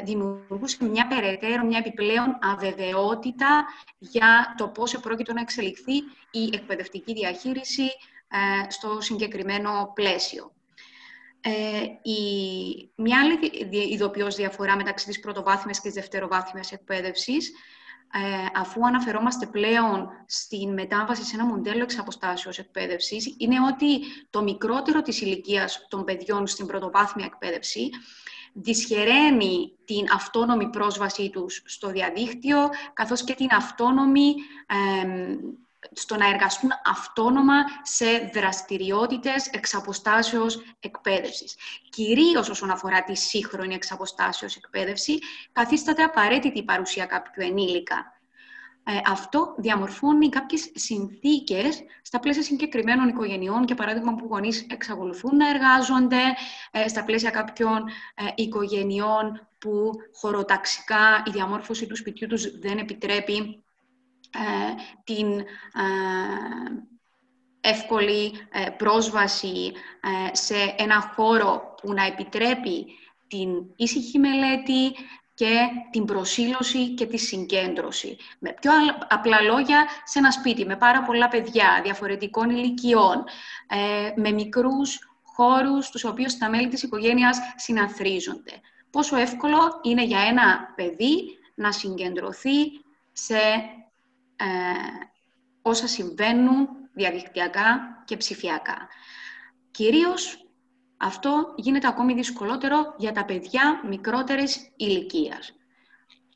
[0.03, 3.65] δημιουργούσε μια περαιτέρω, μια επιπλέον αβεβαιότητα
[3.99, 5.95] για το πώς επρόκειτο να εξελιχθεί
[6.31, 7.83] η εκπαιδευτική διαχείριση
[8.27, 10.51] ε, στο συγκεκριμένο πλαίσιο.
[11.45, 13.39] Ε, η, μια άλλη
[13.91, 17.51] ειδοποιώς διαφορά μεταξύ της πρωτοβάθμιας και της δευτεροβάθμιας εκπαίδευσης,
[18.13, 24.43] ε, αφού αναφερόμαστε πλέον στην μετάβαση σε ένα μοντέλο εξ αποστάσεως εκπαίδευσης, είναι ότι το
[24.43, 27.89] μικρότερο της ηλικίας των παιδιών στην πρωτοβάθμια εκπαίδευση
[28.53, 34.35] δυσχεραίνει την αυτόνομη πρόσβασή τους στο διαδίκτυο, καθώς και την αυτόνομη
[35.91, 41.55] στο να εργαστούν αυτόνομα σε δραστηριότητες εξαποστάσεως εκπαίδευσης.
[41.89, 45.19] Κυρίως όσον αφορά τη σύγχρονη εξαποστάσεως εκπαίδευση,
[45.51, 48.13] καθίσταται απαραίτητη η παρουσία κάποιου ενήλικα.
[48.85, 55.49] Ε, αυτό διαμορφώνει κάποιες συνθήκες στα πλαίσια συγκεκριμένων οικογενειών και παράδειγμα που γονείς εξακολουθούν να
[55.49, 56.21] εργάζονται,
[56.71, 63.33] ε, στα πλαίσια κάποιων ε, οικογενειών που χωροταξικά η διαμόρφωση του σπιτιού τους δεν επιτρέπει
[63.35, 63.62] ε,
[65.03, 65.45] την ε,
[67.61, 69.71] εύκολη ε, πρόσβαση
[70.31, 72.85] σε ένα χώρο που να επιτρέπει
[73.27, 74.95] την ήσυχη μελέτη
[75.33, 75.59] και
[75.91, 78.17] την προσήλωση και τη συγκέντρωση.
[78.39, 78.71] Με πιο
[79.09, 83.23] απλά λόγια, σε ένα σπίτι με πάρα πολλά παιδιά διαφορετικών ηλικιών,
[84.15, 88.61] με μικρούς χώρους τους οποίους τα μέλη της οικογένειας συναθρίζονται.
[88.91, 93.82] Πόσο εύκολο είναι για ένα παιδί να συγκεντρωθεί σε ε,
[95.61, 98.87] όσα συμβαίνουν διαδικτυακά και ψηφιακά.
[99.71, 100.37] Κυρίως
[100.97, 105.53] αυτό γίνεται ακόμη δυσκολότερο για τα παιδιά μικρότερης ηλικίας.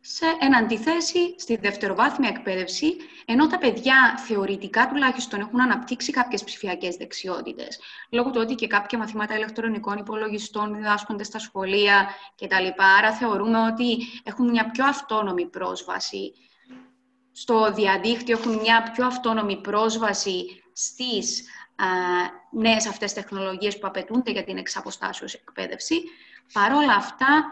[0.02, 7.80] Σε εναντιθέσει στη δευτεροβάθμια εκπαίδευση, ενώ τα παιδιά θεωρητικά τουλάχιστον έχουν αναπτύξει κάποιες ψηφιακές δεξιότητες,
[8.10, 12.68] λόγω του ότι και κάποια μαθήματα ηλεκτρονικών υπολογιστών διδάσκονται στα σχολεία κτλ.
[12.98, 16.34] Άρα θεωρούμε ότι έχουν μια πιο αυτόνομη πρόσβαση
[17.40, 21.44] στο διαδίκτυο έχουν μια πιο αυτόνομη πρόσβαση στις
[22.52, 26.02] νέες αυτές τεχνολογίες που απαιτούνται για την εξαποστάσεως εκπαίδευση.
[26.54, 27.46] Παρόλα αυτά,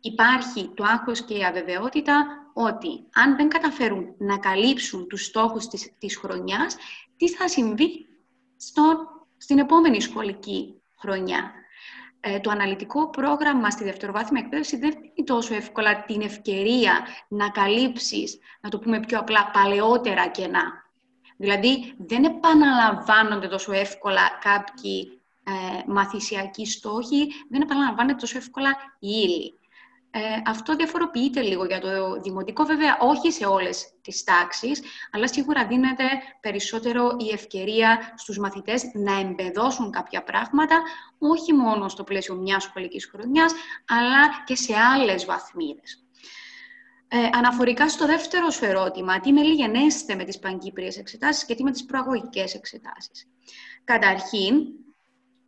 [0.00, 5.92] υπάρχει το άγχος και η αβεβαιότητα ότι αν δεν καταφέρουν να καλύψουν τους στόχους της,
[5.98, 6.76] της χρονιάς,
[7.16, 8.06] τι θα συμβεί
[8.56, 11.52] στο, στην επόμενη σχολική χρονιά.
[12.24, 18.38] Ε, το αναλυτικό πρόγραμμα στη δευτεροβάθμια εκπαίδευση δεν δίνει τόσο εύκολα την ευκαιρία να καλύψεις,
[18.60, 20.82] να το πούμε πιο απλά, παλαιότερα κενά.
[21.36, 29.58] Δηλαδή, δεν επαναλαμβάνονται τόσο εύκολα κάποιοι ε, μαθησιακοί στόχοι, δεν επαναλαμβάνεται τόσο εύκολα η ύλη.
[30.14, 35.66] Ε, αυτό διαφοροποιείται λίγο για το δημοτικό, βέβαια όχι σε όλες τις τάξεις, αλλά σίγουρα
[35.66, 36.04] δίνεται
[36.40, 40.82] περισσότερο η ευκαιρία στους μαθητές να εμπεδώσουν κάποια πράγματα,
[41.18, 43.52] όχι μόνο στο πλαίσιο μιας σχολικής χρονιάς,
[43.86, 46.04] αλλά και σε άλλες βαθμίδες.
[47.08, 51.62] Ε, αναφορικά στο δεύτερο σου ερώτημα, τι με λιγενέστε με τις πανκύπριες εξετάσεις και τι
[51.62, 53.26] με τις προαγωγικές εξετάσεις.
[53.84, 54.54] Καταρχήν,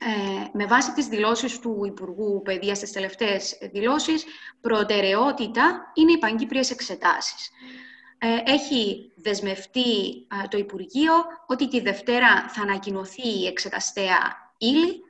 [0.07, 4.25] ε, με βάση τις δηλώσεις του Υπουργού Παιδείας στις τελευταίες δηλώσεις,
[4.61, 7.51] προτεραιότητα είναι οι πανκύπριες εξετάσεις.
[8.19, 9.81] Ε, έχει δεσμευτεί
[10.43, 11.13] ε, το Υπουργείο
[11.47, 15.03] ότι τη Δευτέρα θα ανακοινωθεί η εξεταστέα ύλη,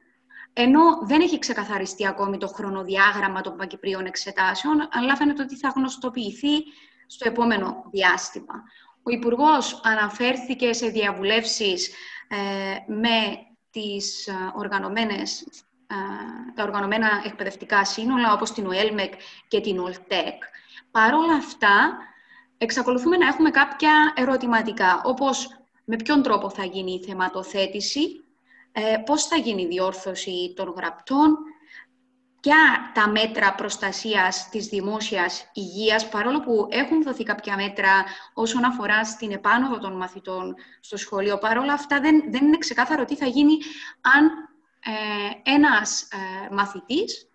[0.53, 6.65] ενώ δεν έχει ξεκαθαριστεί ακόμη το χρονοδιάγραμμα των πανκυπρίων εξετάσεων, αλλά φαίνεται ότι θα γνωστοποιηθεί
[7.07, 8.55] στο επόμενο διάστημα.
[9.03, 11.91] Ο Υπουργός αναφέρθηκε σε διαβουλεύσεις
[12.87, 15.47] με τις οργανωμένες,
[16.55, 19.13] τα οργανωμένα εκπαιδευτικά σύνολα, όπως την ΟΕΛΜΕΚ
[19.49, 20.43] και την ΟΛΤΕΚ.
[20.91, 21.99] Παρ' όλα αυτά,
[22.59, 25.49] εξακολουθούμε να έχουμε κάποια ερωτηματικά, όπως
[25.85, 28.25] με ποιον τρόπο θα γίνει η θεματοθέτηση,
[28.73, 31.37] ε, πώς θα γίνει η διόρθωση των γραπτών,
[32.45, 38.05] ποια τα μέτρα προστασίας της δημόσιας υγείας, παρόλο που έχουν δοθεί κάποια μέτρα
[38.35, 43.17] όσον αφορά στην επάνωδο των μαθητών στο σχολείο, παρόλα αυτά δεν, δεν είναι ξεκάθαρο τι
[43.17, 43.57] θα γίνει
[44.01, 44.27] αν
[44.81, 47.29] ε, ένας ε, μαθητής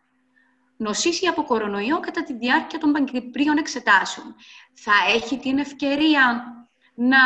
[0.77, 4.35] νοσήσει από κορονοϊό κατά τη διάρκεια των πανκυπρίων εξετάσεων.
[4.73, 6.43] Θα έχει την ευκαιρία
[6.93, 7.17] να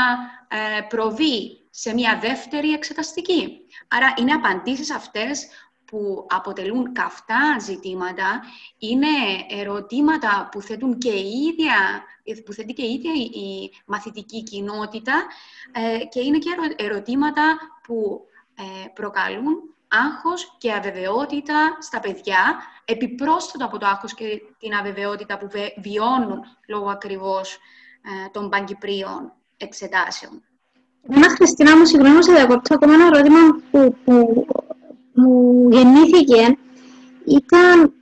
[0.48, 3.58] ε, προβεί σε μια δεύτερη εξεταστική.
[3.88, 5.48] Άρα είναι απαντήσεις αυτές
[5.94, 8.42] που αποτελούν καυτά ζητήματα
[8.78, 9.08] είναι
[9.50, 12.04] ερωτήματα που θέτουν και η ίδια,
[12.46, 15.26] που θέτει και η ίδια η μαθητική κοινότητα
[15.72, 18.22] ε, και είναι και ερωτήματα που
[18.56, 25.48] ε, προκαλούν άγχος και αβεβαιότητα στα παιδιά, επιπρόσθετα από το άγχος και την αβεβαιότητα που
[25.82, 30.44] βιώνουν λόγω ακριβώς ε, των παγκυπρίων εξετάσεων.
[31.10, 33.40] Εμένα, Χριστίνα, μου συγγνώμη σε διακόπτω ακόμα ένα ερώτημα
[33.72, 34.46] που, που
[35.14, 36.58] μου γεννήθηκε
[37.26, 37.94] ήταν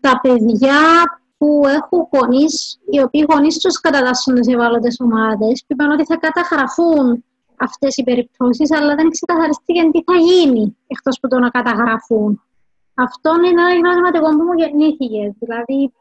[0.00, 1.02] τα παιδιά
[1.38, 6.16] που έχουν γονείς, οι οποίοι γονείς τους κατατάσσουν σε ευάλωτες ομάδες, που είπαν ότι θα
[6.16, 7.24] καταγραφούν
[7.56, 12.42] αυτές οι περιπτώσεις, αλλά δεν ξεκαθαριστήκε τι θα γίνει εκτός από το να καταγραφούν.
[12.94, 15.34] Αυτό είναι ένα ερώτημα που μου γεννήθηκε.
[15.38, 15.92] Δηλαδή,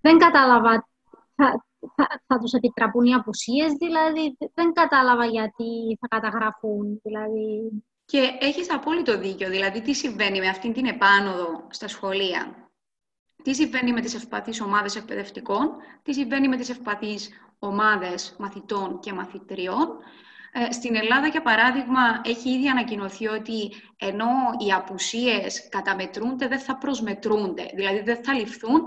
[0.00, 0.88] δεν κατάλαβα,
[1.36, 1.64] θα,
[1.96, 7.00] θα, θα τους επιτραπούν οι απουσίες, δηλαδή δεν κατάλαβα γιατί θα καταγραφούν.
[7.02, 12.70] Δηλαδή, και έχεις απόλυτο δίκιο, δηλαδή τι συμβαίνει με αυτήν την επάνωδο στα σχολεία;
[13.42, 19.12] Τι συμβαίνει με τις ευπαθείς ομάδες εκπαιδευτικών, τι συμβαίνει με τις ευπαθείς ομάδες μαθητών και
[19.12, 19.88] μαθητριών;
[20.52, 24.28] Ε, στην Ελλάδα, για παράδειγμα, έχει ήδη ανακοινωθεί ότι ενώ
[24.66, 28.82] οι απουσίες καταμετρούνται, δεν θα προσμετρούνται, δηλαδή δεν θα ληφθούν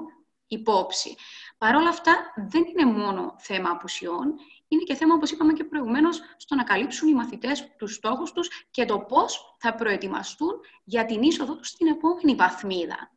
[0.48, 1.16] υπόψη.
[1.58, 4.36] Παρ' όλα αυτά, δεν είναι μόνο θέμα απουσιών,
[4.74, 8.50] είναι και θέμα, όπως είπαμε και προηγουμένως, στο να καλύψουν οι μαθητές τους στόχους τους
[8.72, 13.12] και το πώς θα προετοιμαστούν για την είσοδο τους στην επόμενη βαθμίδα.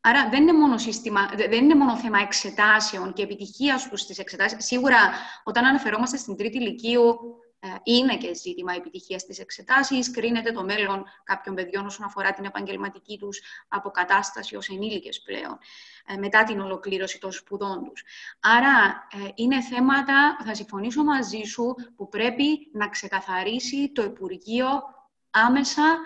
[0.00, 4.64] Άρα δεν είναι, μόνο σύστημα, δεν είναι μόνο θέμα εξετάσεων και επιτυχίας τους στις εξετάσεις.
[4.64, 4.96] Σίγουρα,
[5.44, 7.37] όταν αναφερόμαστε στην τρίτη ηλικίου, ε,
[7.82, 13.18] είναι και ζήτημα επιτυχίας της εξετάσεις, κρίνεται το μέλλον κάποιων παιδιών όσον αφορά την επαγγελματική
[13.18, 15.58] τους αποκατάσταση ως ενήλικες πλέον,
[16.06, 18.04] ε, μετά την ολοκλήρωση των σπουδών τους.
[18.40, 24.68] Άρα ε, είναι θέματα, θα συμφωνήσω μαζί σου, που πρέπει να ξεκαθαρίσει το Υπουργείο
[25.30, 25.98] άμεσα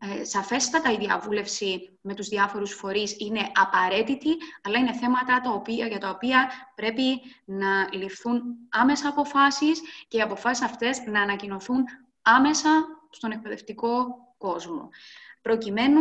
[0.00, 5.86] ε, σαφέστατα η διαβούλευση με τους διάφορους φορείς είναι απαραίτητη, αλλά είναι θέματα τα οποία,
[5.86, 11.84] για τα οποία πρέπει να ληφθούν άμεσα αποφάσεις και οι αποφάσεις αυτές να ανακοινωθούν
[12.22, 12.70] άμεσα
[13.10, 14.06] στον εκπαιδευτικό
[14.38, 14.88] κόσμο,
[15.42, 16.00] προκειμένου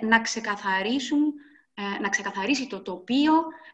[0.00, 1.32] ε, να, ξεκαθαρίσουν,
[1.74, 3.32] ε, να ξεκαθαρίσει το τοπίο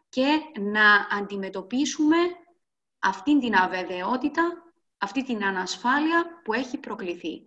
[0.09, 2.17] και να αντιμετωπίσουμε
[2.99, 4.63] αυτή την αβεβαιότητα,
[4.97, 7.46] αυτή την ανασφάλεια που έχει προκληθεί.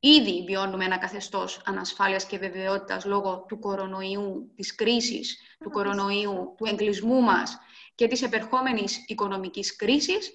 [0.00, 6.64] Ήδη βιώνουμε ένα καθεστώς ανασφάλειας και βεβαιότητας λόγω του κορονοϊού, της κρίσης του κορονοϊού, του
[6.66, 7.58] εγκλισμού μας
[7.94, 10.28] και της επερχόμενης οικονομικής κρίσης.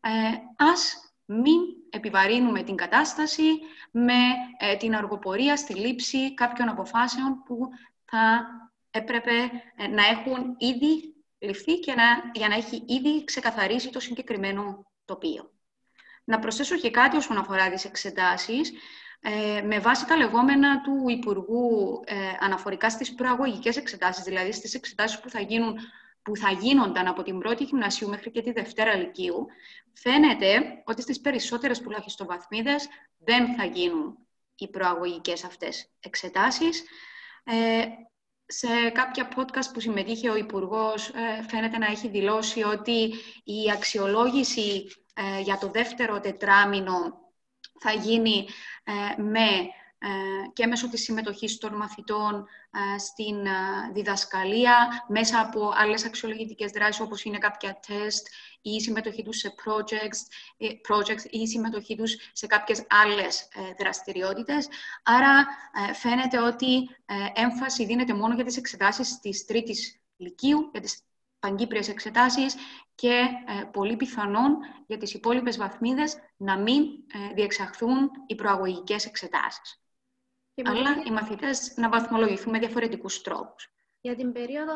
[0.00, 0.10] Ε,
[0.56, 3.58] ας μην επιβαρύνουμε την κατάσταση
[3.90, 4.18] με
[4.58, 7.68] ε, την αργοπορία στη λήψη κάποιων αποφάσεων που
[8.04, 8.46] θα
[8.90, 9.32] έπρεπε
[9.76, 12.04] ε, να έχουν ήδη ληφθεί και να,
[12.34, 15.50] για να έχει ήδη ξεκαθαρίσει το συγκεκριμένο τοπίο.
[16.24, 18.72] Να προσθέσω και κάτι όσον αφορά τις εξετάσεις.
[19.20, 25.20] Ε, με βάση τα λεγόμενα του Υπουργού ε, αναφορικά στις προαγωγικές εξετάσεις, δηλαδή στις εξετάσεις
[25.20, 25.76] που θα, γίνουν,
[26.22, 29.46] που θα γίνονταν από την πρώτη γυμνασίου μέχρι και τη Δευτέρα Λυκείου,
[29.92, 34.18] φαίνεται ότι στις περισσότερες τουλάχιστον βαθμίδες δεν θα γίνουν
[34.54, 36.84] οι προαγωγικές αυτές εξετάσεις.
[37.44, 37.84] Ε,
[38.46, 44.86] σε κάποια podcast που συμμετείχε ο Υπουργός ε, φαίνεται να έχει δηλώσει ότι η αξιολόγηση
[45.14, 47.27] ε, για το δεύτερο τετράμινο
[47.80, 48.48] θα γίνει
[48.84, 49.48] ε, με
[50.52, 52.46] και μέσω της συμμετοχής των μαθητών
[52.98, 53.36] στην
[53.92, 58.26] διδασκαλία, μέσα από άλλες αξιολογητικές δράσεις όπως είναι κάποια τεστ
[58.62, 60.20] ή η συμμετοχή τους σε projects,
[60.88, 64.68] projects ή η συμμετοχή τους σε κάποιες άλλες δραστηριότητες.
[65.02, 65.46] Άρα
[65.94, 66.88] φαίνεται ότι
[67.34, 71.07] έμφαση δίνεται μόνο για τις εξετάσεις της τρίτης λυκείου, για τις
[71.38, 72.56] παγκύπριες εξετάσεις
[72.94, 79.82] και ε, πολύ πιθανόν για τις υπόλοιπες βαθμίδες να μην ε, διεξαχθούν οι προαγωγικές εξετάσεις.
[80.64, 83.72] Αλλά οι μαθητές να βαθμολογηθούν με διαφορετικούς τρόπους.
[84.00, 84.74] Για την περίοδο,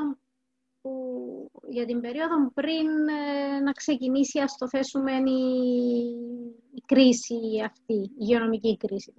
[0.81, 8.11] που, για την περίοδο πριν ε, να ξεκινήσει, ας το θέσουμε, η, κρίση αυτή, η
[8.18, 9.14] υγειονομική κρίση.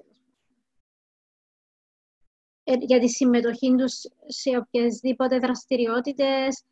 [2.79, 3.93] για τη συμμετοχή τους
[4.27, 6.63] σε οποιασδήποτε δραστηριότητες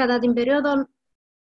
[0.00, 0.88] κατά την περίοδο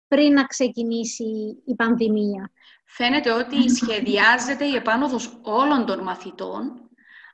[0.08, 2.50] πριν να ξεκινήσει η πανδημία.
[2.84, 6.90] Φαίνεται ότι σχεδιάζεται η επάνωδος όλων των μαθητών,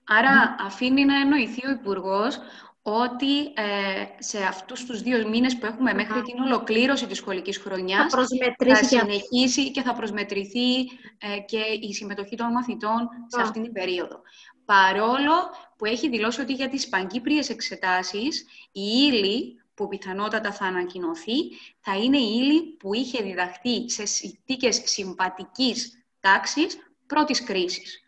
[0.06, 2.38] άρα αφήνει να εννοηθεί ο υπουργός
[2.82, 8.12] ότι ε, σε αυτούς τους δύο μήνες που έχουμε μέχρι την ολοκλήρωση της σχολικής χρονιάς
[8.12, 8.26] θα,
[8.66, 10.74] θα συνεχίσει και θα προσμετρηθεί
[11.18, 14.20] ε, και η συμμετοχή των μαθητών σε αυτήν την περίοδο.
[14.64, 15.34] Παρόλο
[15.76, 21.38] που έχει δηλώσει ότι για τις παγκύπριες εξετάσεις η ύλη που πιθανότατα θα ανακοινωθεί,
[21.80, 28.02] θα είναι η ύλη που είχε διδαχθεί σε συνθήκες συμπατικής τάξης πρώτης κρίσης.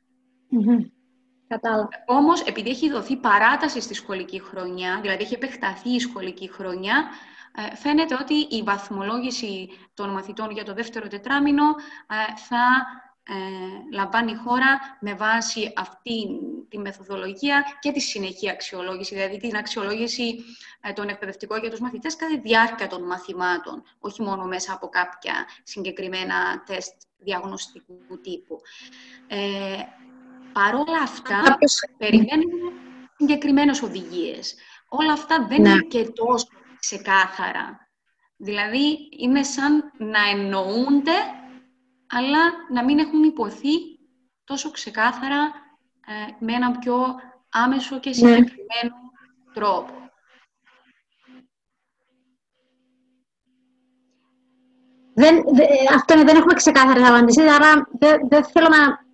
[1.48, 1.88] Κατάλαβα.
[2.06, 7.08] Όμως, επειδή έχει δοθεί παράταση στη σχολική χρονιά, δηλαδή έχει επεκταθεί η σχολική χρονιά,
[7.54, 11.64] ε, φαίνεται ότι η βαθμολόγηση των μαθητών για το δεύτερο τετράμινο
[12.06, 12.86] ε, θα
[13.22, 16.26] ε, λαμβάνει η χώρα με βάση αυτή
[16.68, 20.44] τη μεθοδολογία και τη συνεχή αξιολόγηση, δηλαδή την αξιολόγηση
[20.80, 24.88] ε, των εκπαιδευτικών για τους μαθητές κατά τη διάρκεια των μαθημάτων, όχι μόνο μέσα από
[24.88, 28.60] κάποια συγκεκριμένα τεστ διαγνωστικού τύπου.
[29.26, 29.76] Ε,
[30.52, 31.58] παρόλα αυτά,
[31.96, 32.72] περιμένουμε
[33.16, 34.54] συγκεκριμένες οδηγίες.
[34.88, 35.68] Όλα αυτά δεν ναι.
[35.68, 36.46] είναι και τόσο
[36.80, 37.88] ξεκάθαρα.
[38.36, 41.12] Δηλαδή, είναι σαν να εννοούνται
[42.10, 42.40] αλλά
[42.72, 43.74] να μην έχουν υποθεί
[44.44, 45.40] τόσο ξεκάθαρα
[46.06, 46.96] ε, με έναν πιο
[47.50, 48.14] άμεσο και ναι.
[48.14, 48.96] συγκεκριμένο
[49.52, 49.92] τρόπο.
[55.14, 59.04] Δεν, δε, αυτό είναι, δεν έχουμε ξεκάθαρες απαντήσεις, άρα δεν, δεν θέλω να,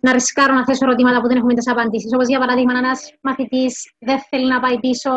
[0.00, 2.12] να ρισκάρω να θέσω ερωτήματα που δεν έχουμε τις απαντήσεις.
[2.14, 5.10] Όπως για παράδειγμα, ένας μαθητής δεν θέλει να πάει πίσω,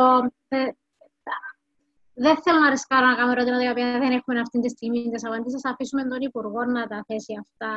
[2.20, 5.26] δεν θέλω να ρισκάρω να κάνω ερωτήματα τα οποία δεν έχουμε αυτή τη στιγμή τις
[5.26, 5.62] απαντήσεις.
[5.62, 7.72] Θα αφήσουμε τον Υπουργό να τα θέσει αυτά,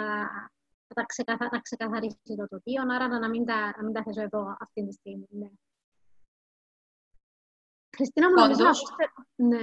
[0.88, 1.48] να, τα ξεκαθα...
[1.52, 4.92] να ξεκαθαρίσει το τοπίο, άρα να μην τα, να μην τα θέσω εδώ αυτή τη
[4.92, 5.26] στιγμή.
[5.30, 5.50] Ναι.
[7.96, 8.64] Χριστίνα, μου νομίζω
[9.36, 9.62] ναι.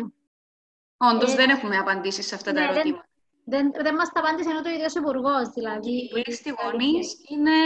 [0.97, 3.07] Όντως, ε, δεν έχουμε απαντήσεις σε αυτά ναι, τα ερωτήματα.
[3.43, 5.91] Δεν, δεν, δεν μας τα απάντησε ενώ το ίδιος υπουργός, δηλαδή.
[5.91, 7.57] Οι πλήστοι γονείς είναι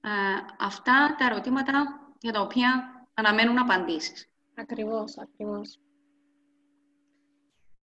[0.00, 0.10] ε,
[0.58, 2.68] αυτά τα ερωτήματα για τα οποία
[3.14, 4.28] αναμένουν απαντήσεις.
[4.54, 5.78] Ακριβώς, ακριβώς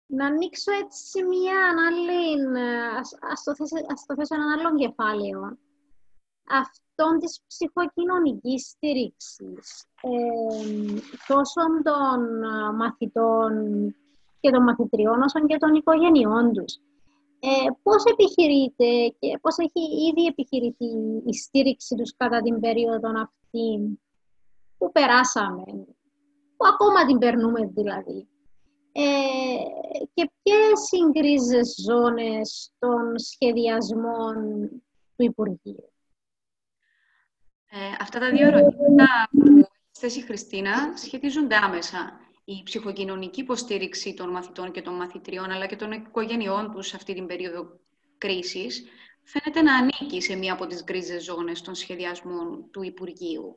[0.08, 2.58] να ανοίξω έτσι μία άλλη,
[3.00, 5.58] ας, ας, το θέσω, ας το θέσω έναν άλλο κεφάλαιο.
[6.50, 12.22] Αυτόν της ψυχοκοινωνικής στήριξης, ε, τόσο των
[12.76, 13.52] μαθητών
[14.40, 16.74] και των μαθητριών, όσο και των οικογενειών τους.
[17.40, 20.86] Ε, πώς επιχειρείται και πώς έχει ήδη επιχειρηθεί
[21.26, 24.00] η στήριξη τους κατά την περίοδο αυτή
[24.78, 25.64] που περάσαμε,
[26.58, 28.28] που ακόμα την περνούμε δηλαδή.
[29.00, 29.58] Ε,
[30.14, 34.70] και ποιες είναι οι γκρίζες ζώνες των σχεδιασμών
[35.16, 35.92] του Υπουργείου;
[37.70, 42.20] Ε, αυτά τα δύο ερωτήματα που θέσει η Χριστίνα σχετίζονται άμεσα.
[42.46, 47.14] Η ψυχοκοινωνική υποστήριξη των μαθητών και των μαθητριών, αλλά και των οικογενειών τους σε αυτή
[47.14, 47.80] την περίοδο
[48.18, 48.84] κρίσης,
[49.24, 53.56] φαίνεται να ανήκει σε μία από τις γκρίζες ζώνες των σχεδιασμών του Υπουργείου.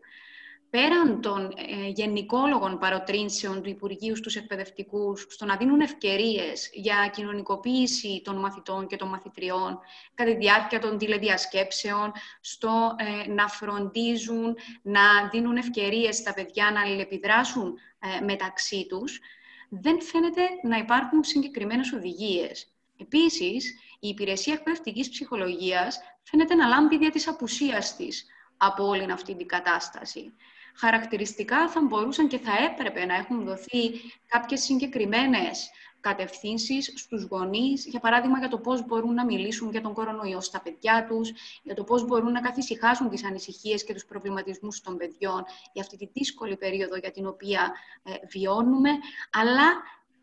[0.70, 8.20] Πέραν των ε, γενικόλογων παροτρύνσεων του Υπουργείου στους εκπαιδευτικούς στο να δίνουν ευκαιρίες για κοινωνικοποίηση
[8.24, 9.78] των μαθητών και των μαθητριών
[10.14, 16.80] κατά τη διάρκεια των τηλεδιασκέψεων, στο ε, να φροντίζουν, να δίνουν ευκαιρίες στα παιδιά να
[16.80, 19.20] αλληλεπιδράσουν ε, μεταξύ τους,
[19.68, 22.72] δεν φαίνεται να υπάρχουν συγκεκριμένες οδηγίες.
[22.96, 29.34] Επίσης, η υπηρεσία εκπαιδευτικής ψυχολογίας φαίνεται να λάμπει δια της απουσίας της από όλη αυτή
[29.34, 30.34] την κατάσταση
[30.74, 33.90] χαρακτηριστικά θα μπορούσαν και θα έπρεπε να έχουν δοθεί
[34.26, 39.92] κάποιες συγκεκριμένες κατευθύνσεις στους γονείς, για παράδειγμα για το πώς μπορούν να μιλήσουν για τον
[39.92, 44.80] κορονοϊό στα παιδιά τους, για το πώς μπορούν να καθησυχάσουν τις ανησυχίες και τους προβληματισμούς
[44.80, 48.90] των παιδιών για αυτή τη δύσκολη περίοδο για την οποία ε, βιώνουμε,
[49.32, 49.68] αλλά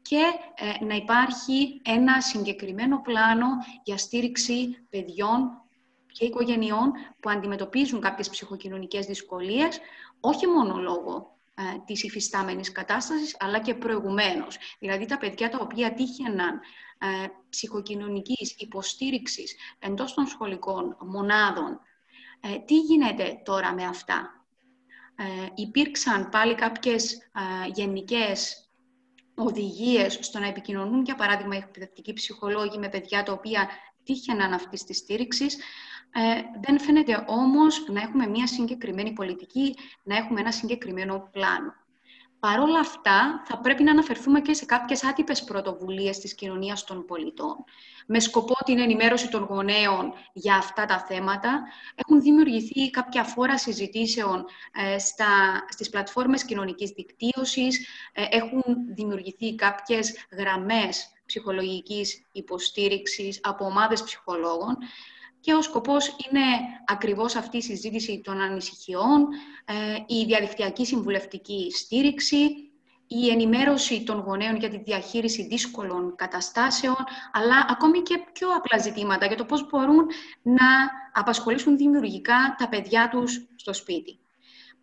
[0.02, 0.24] και
[0.80, 3.48] ε, να υπάρχει ένα συγκεκριμένο πλάνο
[3.84, 5.67] για στήριξη παιδιών
[6.18, 9.80] και οικογενειών που αντιμετωπίζουν κάποιες ψυχοκοινωνικές δυσκολίες,
[10.20, 14.58] όχι μόνο λόγω ε, της υφιστάμενης κατάστασης, αλλά και προηγουμένως.
[14.80, 16.60] Δηλαδή τα παιδιά τα οποία τύχαιναν
[16.98, 21.80] ε, ψυχοκοινωνικής υποστήριξης εντός των σχολικών μονάδων.
[22.42, 24.32] Ε, τι γίνεται τώρα με αυτά;
[25.20, 28.70] Ε, υπήρξαν πάλι κάποιες ε, γενικές
[29.36, 33.70] οδηγίες στο να επικοινωνούν, για παράδειγμα, οι εκπαιδευτικοί ψυχολόγοι με παιδιά τα οποία
[34.04, 35.58] τύχαιναν αυτής της στήριξης,
[36.20, 41.74] ε, δεν φαίνεται όμως να έχουμε μια συγκεκριμένη πολιτική, να έχουμε ένα συγκεκριμένο πλάνο.
[42.40, 47.06] Παρ' όλα αυτά, θα πρέπει να αναφερθούμε και σε κάποιες άτυπες πρωτοβουλίες της κοινωνίας των
[47.06, 47.56] πολιτών.
[48.08, 51.64] Με σκοπό την ενημέρωση των γονέων για αυτά τα θέματα,
[51.96, 58.64] έχουν δημιουργηθεί κάποια φόρα συζητήσεων ε, στα, στις πλατφόρμες κοινωνικής δικτύωσης, ε, έχουν
[58.96, 64.78] δημιουργηθεί κάποιες γραμμές ψυχολογικής υποστήριξης από ομάδες ψυχολόγων
[65.40, 66.46] και ο σκοπός είναι
[66.86, 69.28] ακριβώς αυτή η συζήτηση των ανησυχιών,
[69.66, 69.74] ε,
[70.08, 72.68] η διαδικτυακή συμβουλευτική στήριξη,
[73.08, 76.96] η ενημέρωση των γονέων για τη διαχείριση δύσκολων καταστάσεων,
[77.32, 80.06] αλλά ακόμη και πιο απλά ζητήματα για το πώς μπορούν
[80.42, 80.68] να
[81.14, 84.20] απασχολήσουν δημιουργικά τα παιδιά τους στο σπίτι.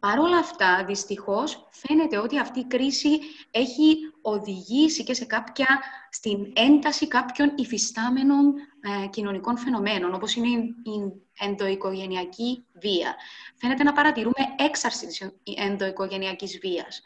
[0.05, 5.67] Παρ' όλα αυτά, δυστυχώς, φαίνεται ότι αυτή η κρίση έχει οδηγήσει και σε κάποια,
[6.11, 13.15] στην ένταση κάποιων υφιστάμενων ε, κοινωνικών φαινομένων, όπως είναι η ενδοοικογενειακή βία.
[13.57, 17.03] Φαίνεται να παρατηρούμε έξαρση της ενδοοικογενειακής βίας.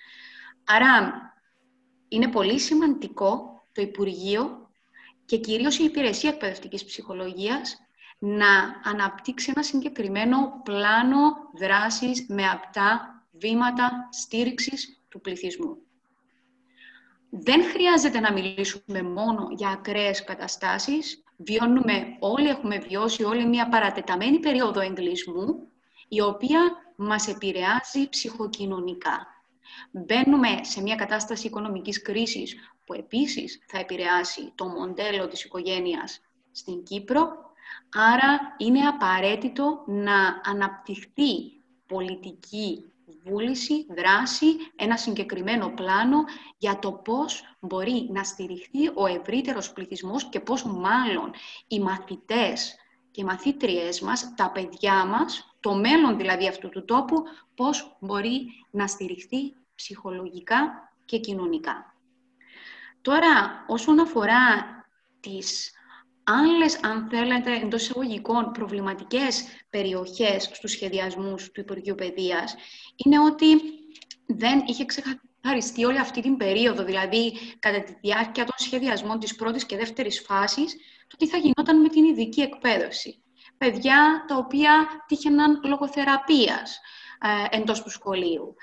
[0.65, 1.23] Άρα,
[2.09, 4.71] είναι πολύ σημαντικό το Υπουργείο
[5.25, 7.88] και κυρίως η Υπηρεσία Εκπαιδευτικής Ψυχολογίας
[8.19, 15.77] να αναπτύξει ένα συγκεκριμένο πλάνο δράσης με απτά βήματα στήριξης του πληθυσμού.
[17.31, 21.23] Δεν χρειάζεται να μιλήσουμε μόνο για ακραίες καταστάσεις.
[21.37, 25.69] Βιώνουμε, όλοι έχουμε βιώσει όλη μια παρατεταμένη περίοδο εγκλισμού,
[26.09, 26.61] η οποία
[26.97, 29.27] μας επηρεάζει ψυχοκοινωνικά.
[29.91, 36.83] Μπαίνουμε σε μια κατάσταση οικονομικής κρίσης που επίσης θα επηρεάσει το μοντέλο της οικογένειας στην
[36.83, 37.48] Κύπρο
[37.93, 42.93] Άρα είναι απαραίτητο να αναπτυχθεί πολιτική
[43.25, 44.47] βούληση, δράση,
[44.77, 46.25] ένα συγκεκριμένο πλάνο
[46.59, 51.31] για το πώς μπορεί να στηριχθεί ο ευρύτερος πληθυσμός και πώς μάλλον
[51.67, 52.77] οι μαθητές
[53.11, 57.23] και οι μαθήτριές μας, τα παιδιά μας, το μέλλον δηλαδή αυτού του τόπου,
[57.55, 61.95] πώς μπορεί να στηριχθεί ψυχολογικά και κοινωνικά.
[63.03, 64.67] Τώρα, όσον αφορά
[65.21, 65.73] τις
[66.29, 72.55] άλλες, αν θέλετε, εντός εισαγωγικών προβληματικές περιοχές στους σχεδιασμούς του Υπουργείου Παιδείας
[72.97, 73.47] είναι ότι
[74.27, 79.67] δεν είχε ξεκαθαριστεί όλη αυτή την περίοδο, δηλαδή κατά τη διάρκεια των σχεδιασμών της πρώτης
[79.67, 80.77] και δεύτερης φάσης,
[81.07, 83.23] το τι θα γινόταν με την ειδική εκπαίδευση.
[83.59, 86.81] Παιδιά τα οποία τύχαιναν λογοθεραπείας
[87.51, 88.55] ε, εντός του σχολείου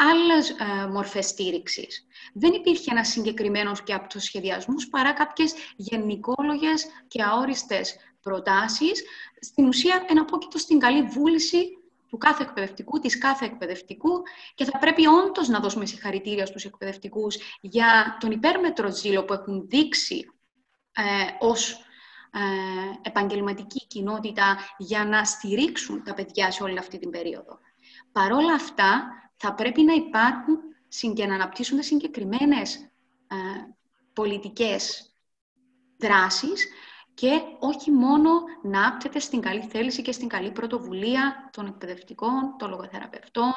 [0.00, 2.06] άλλες ε, μορφές στήριξης.
[2.32, 9.02] Δεν υπήρχε ένας συγκεκριμένος και αυτοσχεδιασμός παρά κάποιες γενικόλογες και αόριστες προτάσεις.
[9.40, 14.22] Στην ουσία, εναπόκειτο στην καλή βούληση του κάθε εκπαιδευτικού, της κάθε εκπαιδευτικού
[14.54, 19.68] και θα πρέπει όντως να δώσουμε συγχαρητήρια στους εκπαιδευτικούς για τον υπέρμετρο ζήλο που έχουν
[19.68, 20.30] δείξει
[20.92, 21.02] ε,
[21.38, 21.72] ως
[22.32, 27.58] ε, επαγγελματική κοινότητα για να στηρίξουν τα παιδιά σε όλη αυτή την περίοδο.
[28.12, 29.08] Παρόλα αυτά,
[29.42, 30.58] θα πρέπει να υπάρχουν
[31.14, 33.36] και να αναπτύσσονται συγκεκριμένες ε,
[34.12, 35.14] πολιτικές
[35.96, 36.68] δράσεις
[37.14, 38.30] και όχι μόνο
[38.62, 43.54] να άπτεται στην καλή θέληση και στην καλή πρωτοβουλία των εκπαιδευτικών, των λογοθεραπευτών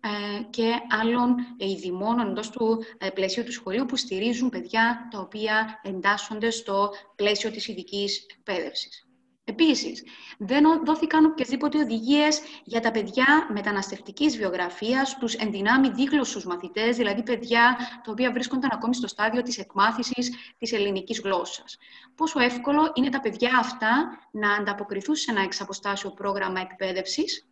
[0.00, 5.80] ε, και άλλων ειδημών εντός του ε, πλαισίου του σχολείου που στηρίζουν παιδιά τα οποία
[5.82, 9.05] εντάσσονται στο πλαίσιο της ειδικής εκπαίδευσης.
[9.48, 10.04] Επίσης,
[10.38, 17.76] δεν δόθηκαν οποιασδήποτε οδηγίες για τα παιδιά μεταναστευτικής βιογραφίας, τους ενδυνάμει δίγλωσσους μαθητές, δηλαδή παιδιά
[18.04, 21.76] τα οποία βρίσκονταν ακόμη στο στάδιο της εκμάθησης της ελληνικής γλώσσας.
[22.14, 27.48] Πόσο εύκολο είναι τα παιδιά αυτά να ανταποκριθούν σε ένα εξαποστάσιο πρόγραμμα εκπαίδευσης,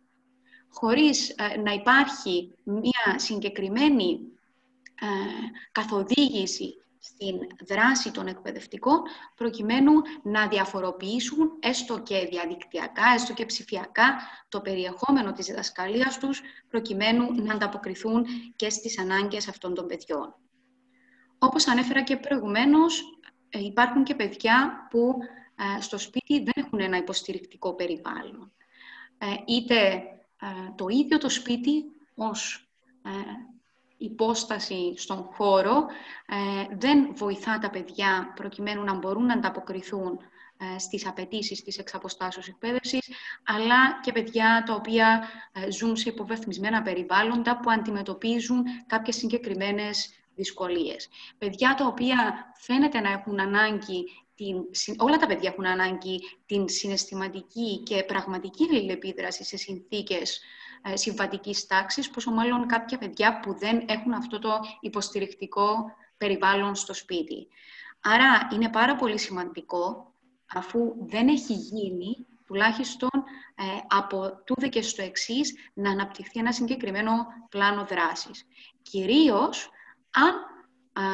[0.69, 4.19] χωρίς ε, να υπάρχει μια συγκεκριμένη
[5.01, 5.05] ε,
[5.71, 9.01] καθοδήγηση στην δράση των εκπαιδευτικών,
[9.35, 9.91] προκειμένου
[10.23, 14.17] να διαφοροποιήσουν έστω και διαδικτυακά, έστω και ψηφιακά,
[14.49, 18.25] το περιεχόμενο της διδασκαλίας τους, προκειμένου να ανταποκριθούν
[18.55, 20.35] και στις ανάγκες αυτών των παιδιών.
[21.37, 23.03] Όπως ανέφερα και προηγουμένως,
[23.49, 25.17] ε, υπάρχουν και παιδιά που
[25.77, 28.51] ε, στο σπίτι δεν έχουν ένα υποστηρικτικό περιβάλλον.
[29.17, 30.03] Ε, είτε
[30.75, 31.83] το ίδιο το σπίτι
[32.15, 32.69] ως
[33.97, 35.85] υπόσταση στον χώρο
[36.25, 40.19] ε, δεν βοηθά τα παιδιά προκειμένου να μπορούν να ανταποκριθούν
[40.57, 43.09] ε, στις απαιτήσεις της εξαποστάσεως εκπαίδευσης,
[43.45, 51.09] αλλά και παιδιά τα οποία ε, ζουν σε υποβεθμισμένα περιβάλλοντα που αντιμετωπίζουν κάποιες συγκεκριμένες δυσκολίες.
[51.37, 54.65] Παιδιά τα οποία φαίνεται να έχουν ανάγκη την,
[54.97, 60.41] όλα τα παιδιά έχουν ανάγκη την συναισθηματική και πραγματική αλληλεπίδραση σε συνθήκες
[60.81, 66.93] ε, συμβατικής τάξης, πόσο μάλλον κάποια παιδιά που δεν έχουν αυτό το υποστηρικτικό περιβάλλον στο
[66.93, 67.47] σπίτι.
[68.01, 70.13] Άρα είναι πάρα πολύ σημαντικό,
[70.53, 73.09] αφού δεν έχει γίνει, τουλάχιστον
[73.55, 78.45] ε, από τούδε και στο εξής να αναπτυχθεί ένα συγκεκριμένο πλάνο δράσης.
[78.81, 79.69] Κυρίως
[80.11, 80.33] αν,
[81.05, 81.09] α,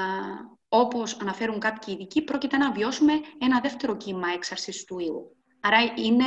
[0.73, 5.35] όπως αναφέρουν κάποιοι ειδικοί, πρόκειται να βιώσουμε ένα δεύτερο κύμα έξαρσης του ιού.
[5.59, 6.25] Άρα είναι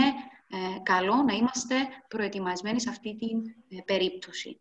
[0.49, 1.75] ε, καλό να είμαστε
[2.09, 3.39] προετοιμασμένοι σε αυτή την
[3.79, 4.59] ε, περίπτωση.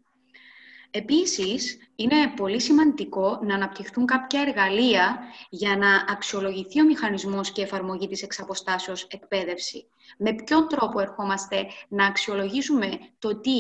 [0.92, 5.20] Επίσης, είναι πολύ σημαντικό να αναπτυχθούν κάποια εργαλεία
[5.50, 9.90] για να αξιολογηθεί ο μηχανισμός και εφαρμογή της εξαποστάσεως εκπαίδευση.
[10.18, 13.60] Με ποιον τρόπο ερχόμαστε να αξιολογήσουμε το τι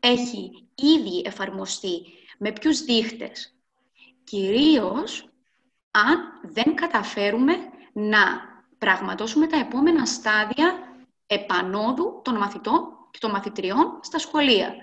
[0.00, 2.02] έχει ήδη εφαρμοστεί,
[2.38, 3.55] με ποιους δείχτες.
[4.26, 5.28] Κυρίως,
[5.90, 7.54] αν δεν καταφέρουμε
[7.92, 8.18] να
[8.78, 10.78] πραγματώσουμε τα επόμενα στάδια
[11.26, 14.74] επανόδου των μαθητών και των μαθητριών στα σχολεία.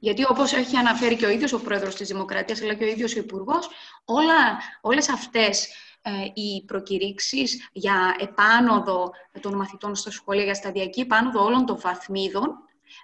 [0.00, 3.16] Γιατί όπως έχει αναφέρει και ο ίδιος ο Πρόεδρος της Δημοκρατίας, αλλά και ο ίδιος
[3.16, 3.70] ο Υπουργός,
[4.04, 5.68] όλα, όλες αυτές
[6.02, 12.58] ε, οι προκηρύξεις για επάνωδο των μαθητών στα σχολεία, για σταδιακή επάνωδο όλων των βαθμίδων,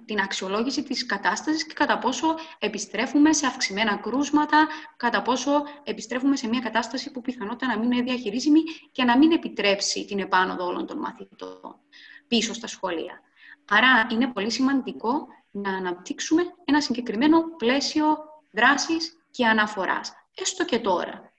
[0.05, 6.49] την αξιολόγηση της κατάστασης και κατά πόσο επιστρέφουμε σε αυξημένα κρούσματα, κατά πόσο επιστρέφουμε σε
[6.49, 8.61] μια κατάσταση που πιθανότητα να μην είναι διαχειρίσιμη
[8.93, 11.77] και να μην επιτρέψει την επάνωδο όλων των μαθητών
[12.29, 13.21] πίσω στα σχολεία.
[13.69, 18.19] Άρα είναι πολύ σημαντικό να αναπτύξουμε ένα συγκεκριμένο πλαίσιο
[18.53, 20.13] δράσης και αναφοράς.
[20.35, 21.33] Έστω και τώρα.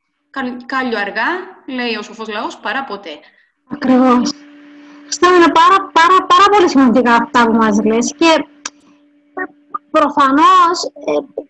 [0.66, 1.30] Κάλιο αργά,
[1.68, 3.20] λέει ο σοφός λαός, παρά ποτέ.
[3.68, 4.32] Ακριβώς.
[5.12, 8.48] Αυτά είναι πάρα, πάρα, πάρα πολύ σημαντικά αυτά που μας λες και
[9.92, 11.44] προφανώς ε,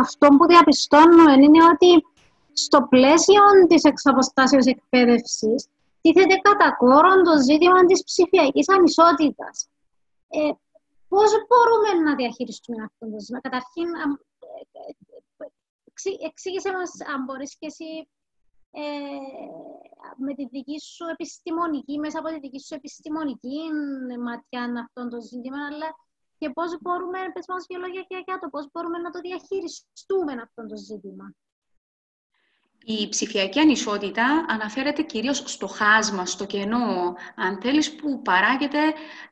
[0.00, 2.04] αυτό, που διαπιστώνουμε είναι ότι
[2.52, 5.68] στο πλαίσιο της εξαποστάσεως εκπαίδευσης
[6.00, 9.68] τίθεται κατά κόρον το ζήτημα της ψηφιακής ανισότητας.
[10.28, 10.50] Ε,
[11.08, 13.40] πώς μπορούμε να διαχειριστούμε αυτό το ζήτημα.
[13.40, 14.06] Καταρχήν, ε,
[16.10, 18.08] ε, εξήγησε μας αν μπορείς και εσύ
[18.70, 18.82] ε,
[20.18, 23.58] με τη δική σου επιστημονική, μέσα από τη δική σου επιστημονική
[24.26, 25.88] ματιά αυτό το ζήτημα, αλλά
[26.38, 30.32] και πώς μπορούμε, πες μας δύο λόγια και για το πώς μπορούμε να το διαχειριστούμε
[30.32, 31.34] αυτό το ζήτημα.
[32.88, 38.78] Η ψηφιακή ανισότητα αναφέρεται κυρίως στο χάσμα, στο κενό, αν θέλεις, που παράγεται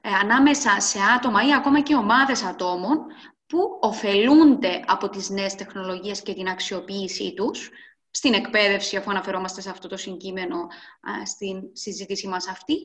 [0.00, 3.06] ε, ανάμεσα σε άτομα ή ακόμα και ομάδες ατόμων
[3.46, 7.70] που ωφελούνται από τις νέες τεχνολογίες και την αξιοποίησή τους,
[8.14, 12.76] στην εκπαίδευση, αφού αναφερόμαστε σε αυτό το συγκείμενο α, στην συζήτησή μας αυτή.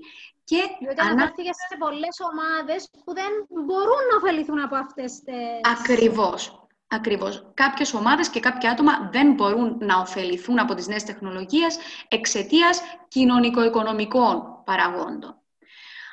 [0.43, 1.33] Και Διότι ανα...
[1.69, 3.31] σε πολλές ομάδες που δεν
[3.65, 5.35] μπορούν να ωφεληθούν από αυτές τις...
[5.79, 6.67] Ακριβώς.
[6.87, 7.51] Ακριβώς.
[7.53, 11.77] Κάποιες ομάδες και κάποια άτομα δεν μπορούν να ωφεληθούν από τις νέες τεχνολογίες
[12.07, 15.41] εξαιτίας κοινωνικο-οικονομικών παραγόντων.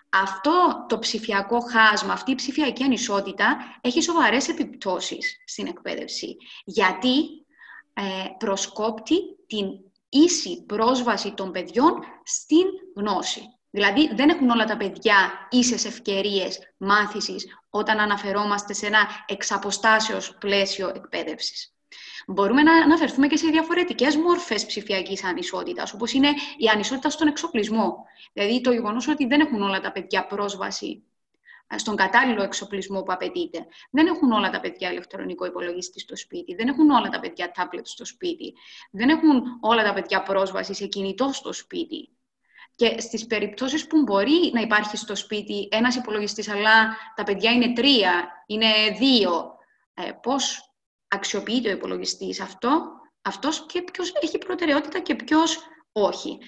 [0.08, 6.36] Αυτό το ψηφιακό χάσμα, αυτή η ψηφιακή ανισότητα έχει σοβαρές επιπτώσεις στην εκπαίδευση.
[6.64, 7.45] Γιατί; ε,
[8.38, 9.16] προσκόπτει
[9.46, 9.66] την
[10.08, 12.64] ίση πρόσβαση των παιδιών στην
[12.96, 13.40] γνώση.
[13.70, 20.88] Δηλαδή, δεν έχουν όλα τα παιδιά ίσες ευκαιρίες μάθησης όταν αναφερόμαστε σε ένα εξαποστάσεως πλαίσιο
[20.88, 21.70] εκπαίδευσης.
[22.26, 28.04] Μπορούμε να αναφερθούμε και σε διαφορετικές μορφές ψηφιακής ανισότητας, όπως είναι η ανισότητα στον εξοπλισμό.
[28.32, 31.02] Δηλαδή, το γεγονός ότι δεν έχουν όλα τα παιδιά πρόσβαση
[31.76, 33.66] στον κατάλληλο εξοπλισμό που απαιτείται.
[33.90, 37.86] Δεν έχουν όλα τα παιδιά ηλεκτρονικό υπολογιστή στο σπίτι, δεν έχουν όλα τα παιδιά τάμπλετ
[37.86, 38.54] στο σπίτι,
[38.90, 42.10] δεν έχουν όλα τα παιδιά πρόσβαση σε κινητό στο σπίτι.
[42.74, 47.72] Και στις περιπτώσεις που μπορεί να υπάρχει στο σπίτι ένας υπολογιστής, αλλά τα παιδιά είναι
[47.72, 48.66] τρία, είναι
[48.98, 49.54] δύο,
[49.94, 50.74] ε, πώς
[51.08, 52.90] αξιοποιείται ο υπολογιστής αυτό,
[53.22, 55.58] αυτός και ποιος έχει προτεραιότητα και ποιος
[55.92, 56.38] όχι.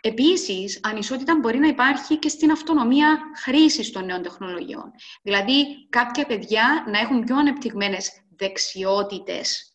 [0.00, 4.92] Επίσης, ανισότητα μπορεί να υπάρχει και στην αυτονομία χρήσης των νέων τεχνολογιών.
[5.22, 9.74] Δηλαδή, κάποια παιδιά να έχουν πιο ανεπτυγμένες δεξιότητες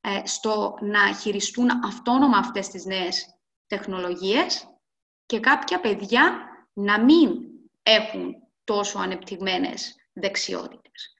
[0.00, 3.26] ε, στο να χειριστούν αυτόνομα αυτές τις νέες
[3.66, 4.66] τεχνολογίες
[5.26, 7.30] και κάποια παιδιά να μην
[7.82, 11.14] έχουν τόσο ανεπτυγμένες δεξιότητες.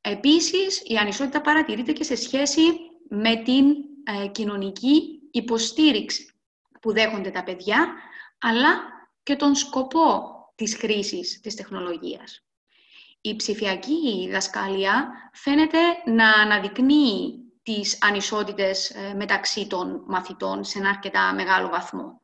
[0.00, 2.62] Επίσης, η ανισότητα παρατηρείται και σε σχέση
[3.08, 3.66] με την
[4.04, 6.32] ε, κοινωνική υποστήριξη
[6.82, 7.94] που δέχονται τα παιδιά,
[8.38, 8.80] αλλά
[9.22, 12.44] και τον σκοπό της χρήσης της τεχνολογίας.
[13.20, 21.34] Η ψηφιακή δασκαλία φαίνεται να αναδεικνύει τις ανισότητες ε, μεταξύ των μαθητών σε ένα αρκετά
[21.34, 22.20] μεγάλο βαθμό.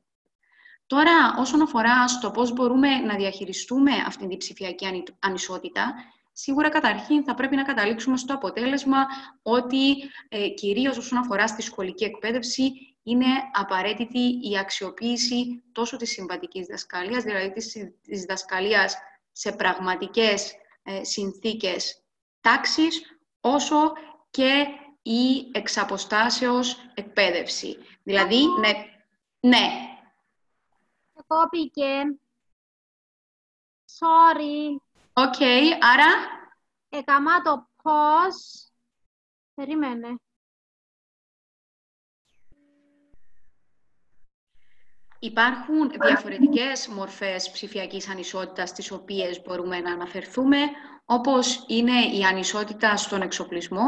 [0.86, 5.94] Τώρα, όσον αφορά στο πώς μπορούμε να διαχειριστούμε αυτή την ψηφιακή ανισότητα,
[6.32, 9.06] σίγουρα καταρχήν θα πρέπει να καταλήξουμε στο αποτέλεσμα
[9.42, 9.96] ότι
[10.28, 12.72] ε, κυρίως όσον αφορά στη σχολική εκπαίδευση
[13.08, 17.52] είναι απαραίτητη η αξιοποίηση τόσο της συμβατικής δασκαλίας, δηλαδή
[18.02, 18.96] της δασκαλίας
[19.32, 20.52] σε πραγματικές
[20.82, 22.04] ε, συνθήκες
[22.40, 23.92] τάξης, όσο
[24.30, 24.66] και
[25.02, 27.78] η εξαποστάσεως εκπαίδευση.
[28.02, 28.72] Δηλαδή, ναι,
[29.40, 29.66] ναι.
[31.26, 32.18] Κόπηκε.
[33.98, 34.76] Sorry.
[35.12, 36.36] OK, okay, άρα...
[36.88, 38.68] Έκαμα το πώς.
[39.54, 40.16] Περίμενε.
[45.20, 50.56] Υπάρχουν διαφορετικές μορφές ψηφιακής ανισότητας τις οποίες μπορούμε να αναφερθούμε,
[51.04, 53.86] όπως είναι η ανισότητα στον εξοπλισμό.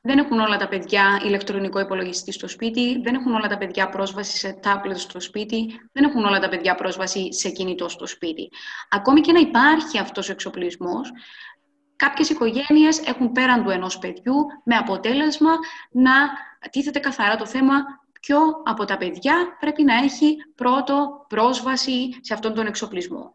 [0.00, 4.36] Δεν έχουν όλα τα παιδιά ηλεκτρονικό υπολογιστή στο σπίτι, δεν έχουν όλα τα παιδιά πρόσβαση
[4.36, 8.48] σε τάμπλετ στο σπίτι, δεν έχουν όλα τα παιδιά πρόσβαση σε κινητό στο σπίτι.
[8.90, 11.10] Ακόμη και να υπάρχει αυτός ο εξοπλισμός,
[11.96, 15.50] κάποιες οικογένειες έχουν πέραν του ενός παιδιού, με αποτέλεσμα
[15.90, 16.12] να
[16.70, 17.84] τίθεται καθαρά το θέμα
[18.26, 23.32] ποιο από τα παιδιά πρέπει να έχει πρώτο πρόσβαση σε αυτόν τον εξοπλισμό.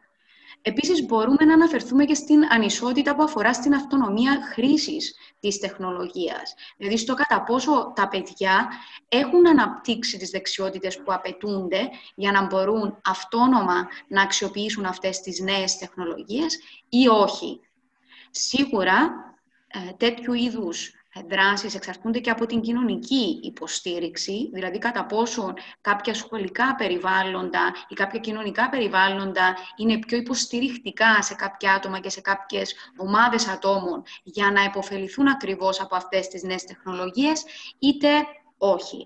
[0.62, 6.54] Επίσης, μπορούμε να αναφερθούμε και στην ανισότητα που αφορά στην αυτονομία χρήσης της τεχνολογίας.
[6.78, 8.68] Δηλαδή, στο κατά πόσο τα παιδιά
[9.08, 15.78] έχουν αναπτύξει τις δεξιότητες που απαιτούνται για να μπορούν αυτόνομα να αξιοποιήσουν αυτές τις νέες
[15.78, 16.60] τεχνολογίες
[16.90, 17.60] ή όχι.
[18.32, 19.12] Σίγουρα,
[19.68, 20.97] ε, τέτοιου είδους
[21.30, 28.20] δράσεις εξαρτούνται και από την κοινωνική υποστήριξη, δηλαδή κατά πόσο κάποια σχολικά περιβάλλοντα ή κάποια
[28.20, 34.64] κοινωνικά περιβάλλοντα είναι πιο υποστηρικτικά σε κάποια άτομα και σε κάποιες ομάδες ατόμων για να
[34.64, 37.44] επωφεληθούν ακριβώς από αυτές τις νέες τεχνολογίες,
[37.80, 38.08] είτε
[38.58, 39.06] όχι.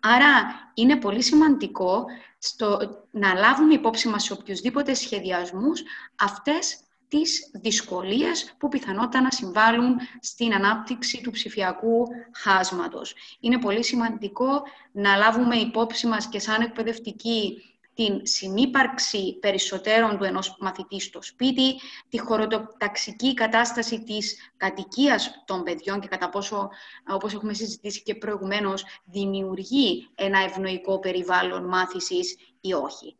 [0.00, 0.28] Άρα
[0.74, 2.04] είναι πολύ σημαντικό
[2.38, 2.78] στο,
[3.10, 5.82] να λάβουμε υπόψη μας σε οποιουσδήποτε σχεδιασμούς
[6.18, 6.78] αυτές
[7.12, 13.14] τις δυσκολίες που πιθανότατα να συμβάλλουν στην ανάπτυξη του ψηφιακού χάσματος.
[13.40, 17.62] Είναι πολύ σημαντικό να λάβουμε υπόψη μας και σαν εκπαιδευτική
[17.94, 21.74] την συνύπαρξη περισσότερων του ενός μαθητή στο σπίτι,
[22.08, 26.70] τη χωροταξική κατάσταση της κατοικίας των παιδιών και κατά πόσο,
[27.08, 33.16] όπως έχουμε συζητήσει και προηγουμένως, δημιουργεί ένα ευνοϊκό περιβάλλον μάθησης ή όχι.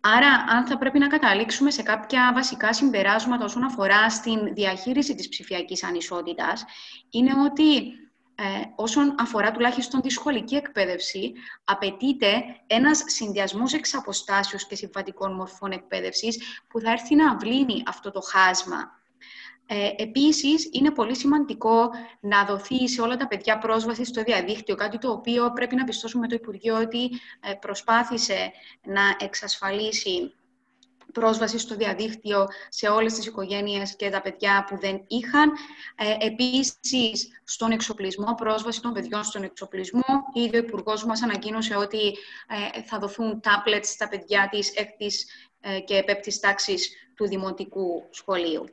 [0.00, 5.28] Άρα, αν θα πρέπει να καταλήξουμε σε κάποια βασικά συμπεράσματα όσον αφορά στην διαχείριση της
[5.28, 6.64] ψηφιακής ανισότητας,
[7.10, 7.76] είναι ότι
[8.34, 8.42] ε,
[8.76, 11.32] όσον αφορά τουλάχιστον τη σχολική εκπαίδευση,
[11.64, 13.94] απαιτείται ένας συνδυασμός εξ
[14.68, 16.38] και συμβατικών μορφών εκπαίδευσης
[16.68, 18.97] που θα έρθει να αυλύνει αυτό το χάσμα
[19.70, 21.90] ε, επίσης, είναι πολύ σημαντικό
[22.20, 26.28] να δοθεί σε όλα τα παιδιά πρόσβαση στο διαδίκτυο, κάτι το οποίο πρέπει να πιστώσουμε
[26.28, 27.10] το Υπουργείο ότι
[27.40, 28.52] ε, προσπάθησε
[28.84, 30.32] να εξασφαλίσει
[31.12, 35.52] πρόσβαση στο διαδίκτυο σε όλες τις οικογένειες και τα παιδιά που δεν είχαν.
[35.96, 40.04] Ε, επίσης, στον εξοπλισμό, πρόσβαση των παιδιών στον εξοπλισμό.
[40.32, 42.06] Ήδη ο υπουργός μας ανακοίνωσε ότι
[42.76, 45.26] ε, θα δοθούν τάπλετ στα παιδιά της έκτης
[45.60, 48.64] ε, και επέπτης τάξης του Δημοτικού Σχολείου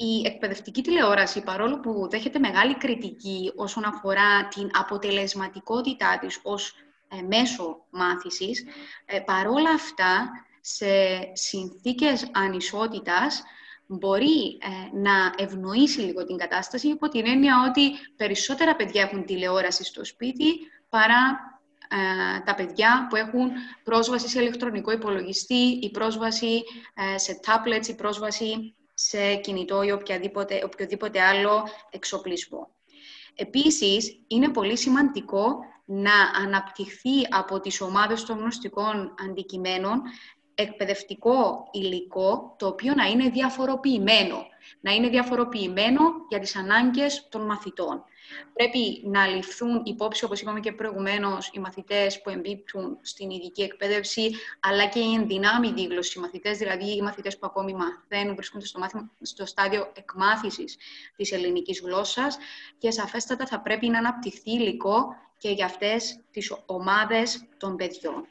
[0.00, 6.74] η εκπαιδευτική τηλεόραση, παρόλο που δέχεται μεγάλη κριτική όσον αφορά την αποτελεσματικότητά της ως
[7.08, 8.64] ε, μέσο μάθησης,
[9.04, 10.30] ε, παρόλα αυτά,
[10.60, 10.86] σε
[11.32, 13.42] συνθήκες ανισότητας,
[13.86, 19.84] μπορεί ε, να ευνοήσει λίγο την κατάσταση υπό την έννοια ότι περισσότερα παιδιά έχουν τηλεόραση
[19.84, 21.48] στο σπίτι παρά
[21.88, 23.50] ε, τα παιδιά που έχουν
[23.84, 26.62] πρόσβαση σε ηλεκτρονικό υπολογιστή, η πρόσβαση
[27.14, 32.70] ε, σε tablets, η πρόσβαση σε κινητό ή οποιοδήποτε, οποιοδήποτε άλλο εξοπλισμό.
[33.34, 36.12] Επίσης, είναι πολύ σημαντικό να
[36.44, 40.02] αναπτυχθεί από τις ομάδες των γνωστικών αντικειμένων
[40.54, 44.46] εκπαιδευτικό υλικό, το οποίο να είναι διαφοροποιημένο.
[44.80, 48.04] Να είναι διαφοροποιημένο για τις ανάγκες των μαθητών.
[48.52, 54.30] Πρέπει να ληφθούν υπόψη, όπως είπαμε και προηγουμένως, οι μαθητές που εμπίπτουν στην ειδική εκπαίδευση,
[54.60, 59.10] αλλά και οι ενδυνάμει δίγλωση μαθητές, δηλαδή οι μαθητές που ακόμη μαθαίνουν, βρίσκονται στο, μάθημα,
[59.20, 60.76] στο στάδιο εκμάθησης
[61.16, 62.38] της ελληνικής γλώσσας
[62.78, 68.26] και σαφέστατα θα πρέπει να αναπτυχθεί υλικό και για αυτές τις ομάδες των παιδιών.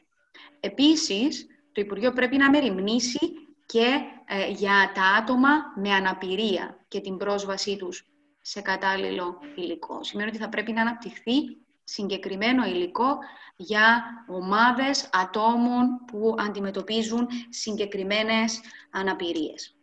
[0.59, 3.19] Επίσης, το Υπουργείο πρέπει να μεριμνήσει
[3.65, 3.85] και
[4.25, 8.05] ε, για τα άτομα με αναπηρία και την πρόσβασή τους
[8.49, 10.03] σε κατάλληλο υλικό.
[10.03, 13.17] Σημαίνει ότι θα πρέπει να αναπτυχθεί συγκεκριμένο υλικό
[13.55, 19.75] για ομάδες ατόμων που αντιμετωπίζουν συγκεκριμένες αναπηρίες.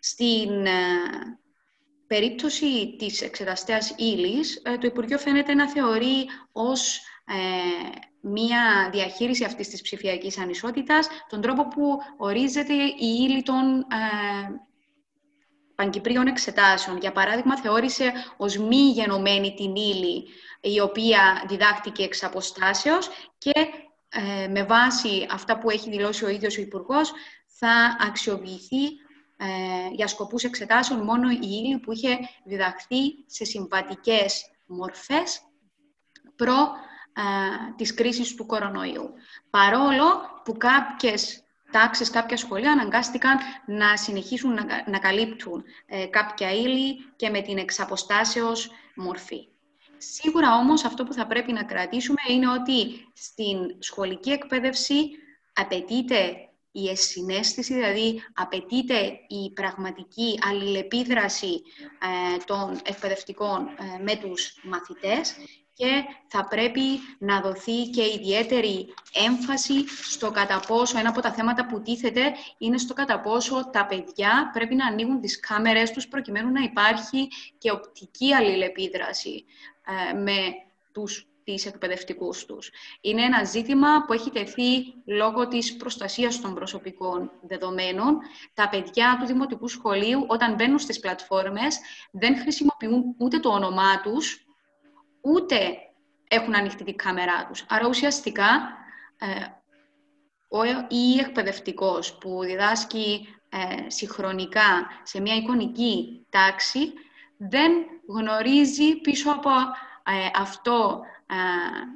[0.00, 0.72] Στην ε,
[2.06, 7.00] περίπτωση της εξεταστέας ύλης, ε, το Υπουργείο φαίνεται να θεωρεί ως
[8.20, 13.86] μία διαχείριση αυτής της ψηφιακής ανισότητας, τον τρόπο που ορίζεται η ύλη των ε,
[15.76, 16.98] πανκυπρίων εξετάσεων.
[16.98, 20.24] Για παράδειγμα, θεώρησε ως μη γενομένη την ύλη
[20.60, 23.08] η οποία διδάχτηκε εξ αποστάσεως
[23.38, 23.52] και
[24.08, 27.12] ε, με βάση αυτά που έχει δηλώσει ο ίδιος ο Υπουργός
[27.46, 28.84] θα αξιοποιηθεί
[29.36, 29.46] ε,
[29.92, 35.40] για σκοπούς εξετάσεων μόνο η ύλη που είχε διδαχθεί σε συμβατικές μορφές
[36.36, 36.68] προ
[37.76, 39.12] της κρίσης του κορονοϊού.
[39.50, 47.30] Παρόλο που κάποιες τάξεις, κάποια σχολεία αναγκάστηκαν να συνεχίσουν να, καλύπτουν ε, κάποια ύλη και
[47.30, 49.48] με την εξαποστάσεως μορφή.
[49.98, 55.10] Σίγουρα όμως αυτό που θα πρέπει να κρατήσουμε είναι ότι στην σχολική εκπαίδευση
[55.52, 61.62] απαιτείται η εσυναίσθηση, δηλαδή απαιτείται η πραγματική αλληλεπίδραση
[62.34, 65.34] ε, των εκπαιδευτικών ε, με τους μαθητές
[65.76, 66.80] και θα πρέπει
[67.18, 68.94] να δοθεί και ιδιαίτερη
[69.26, 73.86] έμφαση στο κατά πόσο, ένα από τα θέματα που τίθεται είναι στο κατά πόσο τα
[73.86, 79.44] παιδιά πρέπει να ανοίγουν τις κάμερες τους προκειμένου να υπάρχει και οπτική αλληλεπίδραση
[80.10, 80.36] ε, με
[80.92, 82.70] τους τις εκπαιδευτικούς τους.
[83.00, 88.18] Είναι ένα ζήτημα που έχει τεθεί λόγω της προστασίας των προσωπικών δεδομένων.
[88.54, 91.78] Τα παιδιά του Δημοτικού Σχολείου, όταν μπαίνουν στις πλατφόρμες,
[92.10, 94.45] δεν χρησιμοποιούν ούτε το όνομά τους,
[95.26, 95.78] ούτε
[96.28, 97.64] έχουν ανοιχτή την κάμερά τους.
[97.68, 98.48] Άρα ουσιαστικά
[99.18, 99.26] ε,
[100.48, 106.92] ο ή εκπαιδευτικός που διδάσκει ε, συγχρονικά σε μια εικονική τάξη
[107.36, 107.72] δεν
[108.08, 109.50] γνωρίζει πίσω από
[110.04, 111.34] ε, αυτό ε,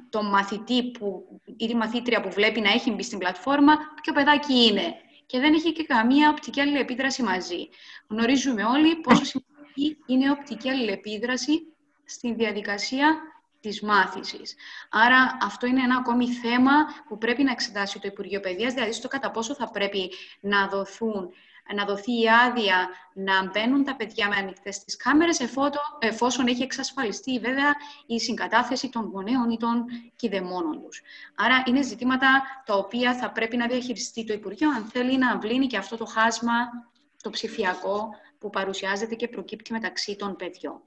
[0.09, 4.53] το μαθητή που, ή τη μαθήτρια που βλέπει να έχει μπει στην πλατφόρμα, ποιο παιδάκι
[4.53, 4.95] είναι.
[5.25, 7.69] Και δεν έχει και καμία οπτική αλληλεπίδραση μαζί.
[8.07, 11.70] Γνωρίζουμε όλοι πόσο σημαντική είναι η οπτική αλληλεπίδραση
[12.11, 13.17] στη διαδικασία
[13.59, 14.55] της μάθησης.
[14.89, 16.71] Άρα αυτό είναι ένα ακόμη θέμα
[17.07, 21.33] που πρέπει να εξετάσει το Υπουργείο Παιδείας, δηλαδή στο κατά πόσο θα πρέπει να δοθούν
[21.75, 25.39] να δοθεί η άδεια να μπαίνουν τα παιδιά με ανοιχτές τις κάμερες
[25.99, 27.73] εφόσον έχει εξασφαλιστεί βέβαια
[28.05, 29.85] η συγκατάθεση των γονέων ή των
[30.15, 31.01] κηδεμόνων τους.
[31.35, 35.67] Άρα είναι ζητήματα τα οποία θα πρέπει να διαχειριστεί το Υπουργείο αν θέλει να βλύνει
[35.67, 36.53] και αυτό το χάσμα
[37.21, 38.09] το ψηφιακό
[38.39, 40.81] που παρουσιάζεται και προκύπτει μεταξύ των παιδιών.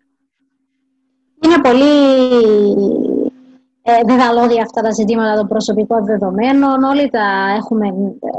[1.43, 1.95] Είναι πολύ
[3.83, 6.83] ε, δεδαλώδια αυτά τα ζητήματα των προσωπικών δεδομένων.
[6.83, 7.87] Όλοι τα, έχουμε,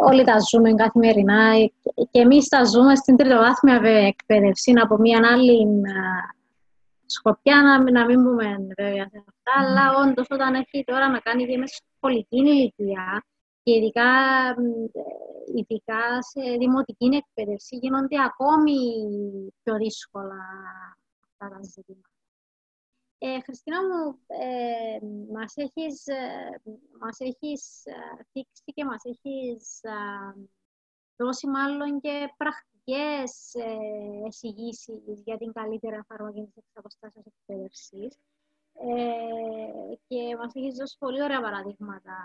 [0.06, 1.54] όλοι τα ζούμε καθημερινά
[2.12, 5.68] και εμείς τα ζούμε στην τριτοβάθμια εκπαίδευση από μια άλλη
[7.06, 9.66] σκοπιά, να, να μην πούμε βέβαια σε αυτά, mm.
[9.66, 13.24] αλλά όντως όταν έχει τώρα να κάνει και με σχολική ηλικία
[13.64, 14.12] και ειδικά,
[15.56, 18.78] ειδικά σε δημοτική εκπαίδευση γίνονται ακόμη
[19.64, 20.42] πιο δύσκολα
[21.28, 22.15] αυτά τα ζητήματα.
[23.28, 25.00] Ε, Χριστίνα μου, ε,
[25.34, 26.62] μας έχεις, ε,
[27.00, 27.84] μας έχεις
[28.32, 29.80] θίξει και μας έχεις
[31.16, 38.18] δώσει μάλλον και πρακτικές ε, εισηγήσεις για την καλύτερη εφαρμογή της εξαποστάσεως εκπαίδευσης.
[38.74, 42.18] Ε, και μας έχεις δώσει πολύ ωραία παραδείγματα,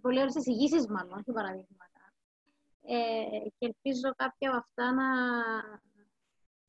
[0.00, 2.12] πολύ ωραίες εισηγήσεις μάλλον, όχι παραδείγματα.
[2.82, 5.08] Ε, και ελπίζω κάποια από αυτά να,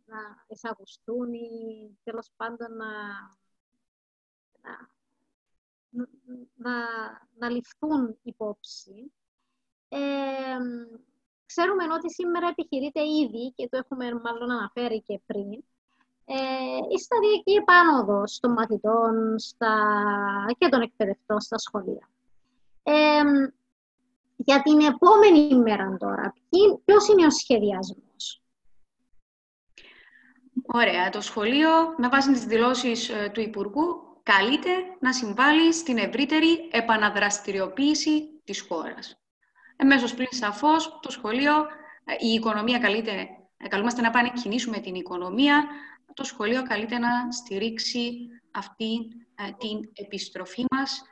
[0.06, 1.50] να εισακουστούν ή
[2.04, 2.88] τέλος πάντων να,
[5.89, 6.07] να,
[6.55, 6.74] να,
[7.38, 9.13] να ληφθούν υπόψη.
[9.89, 9.99] Ε,
[11.45, 15.51] ξέρουμε ότι σήμερα επιχειρείται ήδη, και το έχουμε μάλλον αναφέρει και πριν,
[16.26, 19.76] ε, η σταδιακή επάνωδος των μαθητών στα,
[20.57, 22.09] και των εκπαιδευτών στα σχολεία.
[24.36, 26.34] για την επόμενη μέρα τώρα,
[26.86, 28.43] ποιος είναι ο σχεδιασμός;
[30.74, 31.09] Ωραία.
[31.09, 34.70] Το σχολείο, με βάση τις δηλώσεις ε, του Υπουργού, καλείται
[35.00, 39.22] να συμβάλλει στην ευρύτερη επαναδραστηριοποίηση της χώρας.
[39.76, 41.54] Εμέσως πλην σαφώς, το σχολείο,
[42.06, 43.28] ε, η οικονομία καλείται,
[43.58, 45.68] ε, καλούμαστε να πάνε κινήσουμε την οικονομία,
[46.14, 48.18] το σχολείο καλείται να στηρίξει
[48.52, 49.08] αυτή
[49.58, 51.04] την επιστροφή μας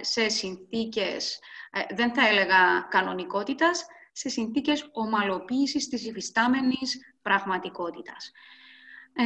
[0.00, 1.38] σε συνθήκες,
[1.94, 8.32] δεν θα έλεγα κανονικότητας, σε συνθήκες ομαλοποίησης της υφιστάμενης πραγματικότητας.
[9.18, 9.24] Ε,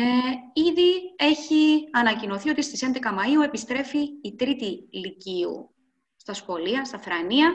[0.53, 5.75] ήδη έχει ανακοινωθεί ότι στις 11 Μαΐου επιστρέφει η τρίτη λυκείου
[6.17, 7.53] στα σχολεία, στα θρανία.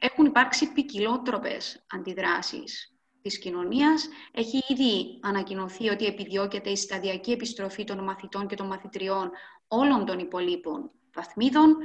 [0.00, 4.08] Έχουν υπάρξει ποικιλότροπες αντιδράσεις της κοινωνίας.
[4.32, 9.30] Έχει ήδη ανακοινωθεί ότι επιδιώκεται η σταδιακή επιστροφή των μαθητών και των μαθητριών
[9.68, 11.76] όλων των υπολείπων βαθμίδων.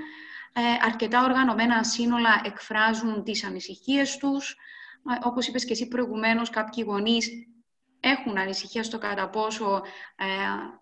[0.54, 4.52] Ε, αρκετά οργανωμένα σύνολα εκφράζουν τις ανησυχίες τους.
[5.10, 7.30] Ε, όπως είπες και εσύ προηγουμένως, κάποιοι γονείς
[8.10, 9.82] έχουν ανησυχία στο κατά πόσο
[10.16, 10.26] ε,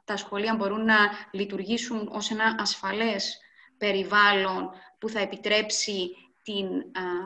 [0.06, 0.96] τα σχολεία μπορούν να
[1.32, 3.38] λειτουργήσουν ως ένα ασφαλές
[3.78, 6.10] περιβάλλον που θα επιτρέψει
[6.44, 6.68] την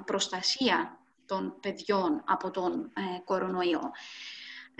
[0.06, 3.91] προστασία των παιδιών από τον ε, κορονοϊό.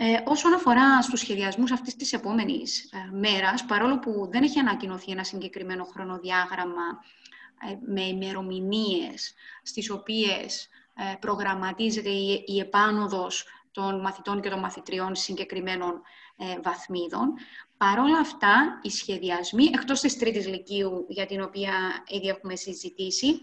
[0.00, 5.10] Ε, όσον αφορά στους σχεδιασμούς αυτής της επόμενης ε, μέρας, παρόλο που δεν έχει ανακοινωθεί
[5.10, 7.04] ένα συγκεκριμένο χρονοδιάγραμμα
[7.70, 10.68] ε, με ημερομηνίες στις οποίες
[11.20, 13.46] προγραμματίζεται η, η επάνωδος
[13.78, 16.02] των μαθητών και των μαθητριών συγκεκριμένων
[16.36, 17.34] ε, βαθμίδων.
[17.76, 21.72] Παρόλα αυτά, οι σχεδιασμοί, εκτός της τρίτης λυκείου για την οποία
[22.06, 23.40] ήδη έχουμε συζητήσει,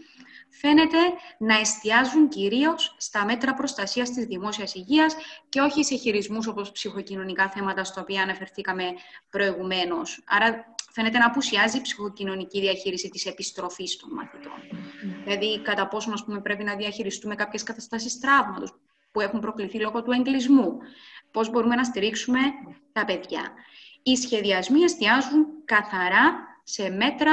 [0.49, 0.97] φαίνεται
[1.37, 5.15] να εστιάζουν κυρίως στα μέτρα προστασίας της δημόσιας υγείας
[5.49, 8.83] και όχι σε χειρισμούς όπως ψυχοκοινωνικά θέματα, στα οποία αναφερθήκαμε
[9.29, 10.23] προηγουμένως.
[10.27, 14.59] Άρα φαίνεται να απουσιάζει η ψυχοκοινωνική διαχείριση της επιστροφής των μαθητών.
[15.23, 16.13] Δηλαδή, κατά πόσο
[16.43, 18.73] πρέπει να διαχειριστούμε κάποιες καταστάσεις τραύματος,
[19.15, 20.77] που έχουν προκληθεί λόγω του εγκλισμού.
[21.31, 22.39] Πώς μπορούμε να στηρίξουμε
[22.91, 23.51] τα παιδιά.
[24.03, 27.31] Οι σχεδιασμοί εστιάζουν καθαρά σε μέτρα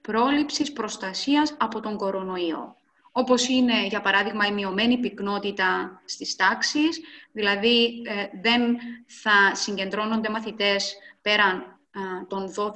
[0.00, 2.76] πρόληψης προστασίας από τον κορονοϊό.
[3.12, 7.00] Όπως είναι, για παράδειγμα, η μειωμένη πυκνότητα στις τάξεις,
[7.32, 12.70] δηλαδή ε, δεν θα συγκεντρώνονται μαθητές πέραν ε, των 12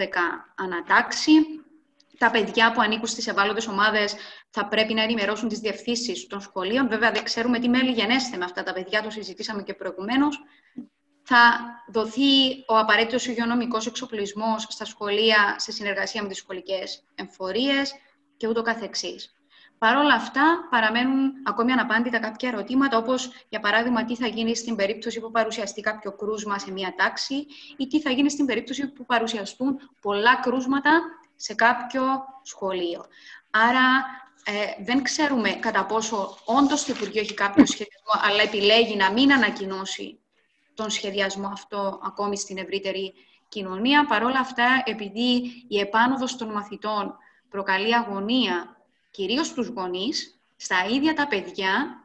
[0.54, 1.32] ανατάξει,
[2.18, 4.14] τα παιδιά που ανήκουν στις ευάλωτες ομάδες
[4.50, 6.88] θα πρέπει να ενημερώσουν τις διευθύνσεις των σχολείων.
[6.88, 10.42] Βέβαια, δεν ξέρουμε τι μέλη γενέστε με αυτά τα παιδιά, το συζητήσαμε και προηγουμένως.
[11.22, 11.38] Θα
[11.92, 17.92] δοθεί ο απαραίτητος υγειονομικός εξοπλισμός στα σχολεία σε συνεργασία με τις σχολικές εμφορίες
[18.36, 19.30] και ούτω καθεξής.
[19.78, 24.76] Παρ' όλα αυτά, παραμένουν ακόμη αναπάντητα κάποια ερωτήματα, όπως για παράδειγμα τι θα γίνει στην
[24.76, 27.46] περίπτωση που παρουσιαστεί κάποιο κρούσμα σε μία τάξη
[27.76, 31.02] ή τι θα γίνει στην περίπτωση που παρουσιαστούν πολλά κρούσματα
[31.36, 32.02] σε κάποιο
[32.42, 33.06] σχολείο.
[33.50, 34.04] Άρα
[34.44, 39.32] ε, δεν ξέρουμε κατά πόσο όντως το Υπουργείο έχει κάποιο σχεδιασμό, αλλά επιλέγει να μην
[39.32, 40.18] ανακοινώσει
[40.74, 43.14] τον σχεδιασμό αυτό ακόμη στην ευρύτερη
[43.48, 44.06] κοινωνία.
[44.06, 47.16] Παρ' όλα αυτά, επειδή η επάνωδος των μαθητών
[47.48, 48.76] προκαλεί αγωνία
[49.10, 52.00] κυρίως στους γονείς, στα ίδια τα παιδιά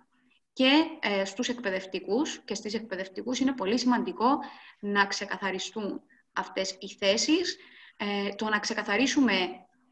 [0.54, 0.70] και
[1.00, 4.40] ε, στους εκπαιδευτικούς και στις εκπαιδευτικούς είναι πολύ σημαντικό
[4.80, 6.02] να ξεκαθαριστούν
[6.34, 7.58] αυτές οι θέσεις
[8.04, 9.34] ε, το να ξεκαθαρίσουμε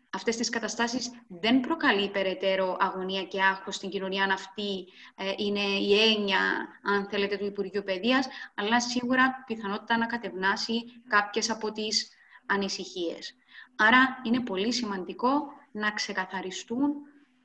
[0.09, 5.59] αυτές τις καταστάσεις δεν προκαλεί περαιτέρω αγωνία και άγχος στην κοινωνία αν αυτή ε, είναι
[5.59, 6.39] η έννοια,
[6.83, 12.09] αν θέλετε, του Υπουργείου Παιδείας, αλλά σίγουρα πιθανότητα να κατευνάσει κάποιες από τις
[12.45, 13.35] ανησυχίες.
[13.75, 15.29] Άρα είναι πολύ σημαντικό
[15.71, 16.93] να ξεκαθαριστούν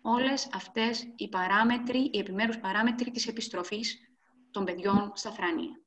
[0.03, 3.99] όλες αυτές οι παράμετροι, οι επιμέρους παράμετροι της επιστροφής
[4.51, 5.81] των παιδιών στα θρανία.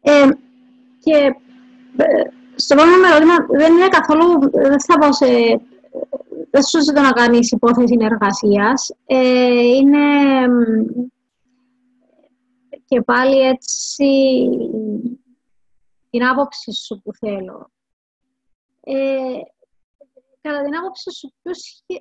[0.00, 0.28] Ε,
[0.98, 1.34] και
[1.96, 2.22] ε,
[2.56, 5.26] στο επόμενο ερώτημα δεν είναι καθόλου, δεν θα πω σε,
[6.50, 8.74] δεν σου να κάνεις υπόθεση εργασία.
[9.06, 9.98] Ε, είναι
[12.84, 14.04] και πάλι έτσι
[16.10, 17.70] την άποψη σου που θέλω.
[18.80, 19.40] Ε,
[20.40, 21.32] κατά την άποψη σου,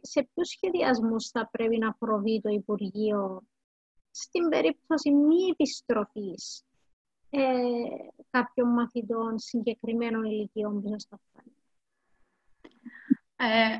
[0.01, 3.41] σε ποιους σχεδιασμούς θα πρέπει να προβεί το Υπουργείο
[4.11, 6.63] στην περίπτωση μη επιστροφής;
[7.29, 7.41] Ε,
[8.31, 11.07] κάποιων μαθητών συγκεκριμένων ηλικιών που σας
[13.35, 13.79] ε,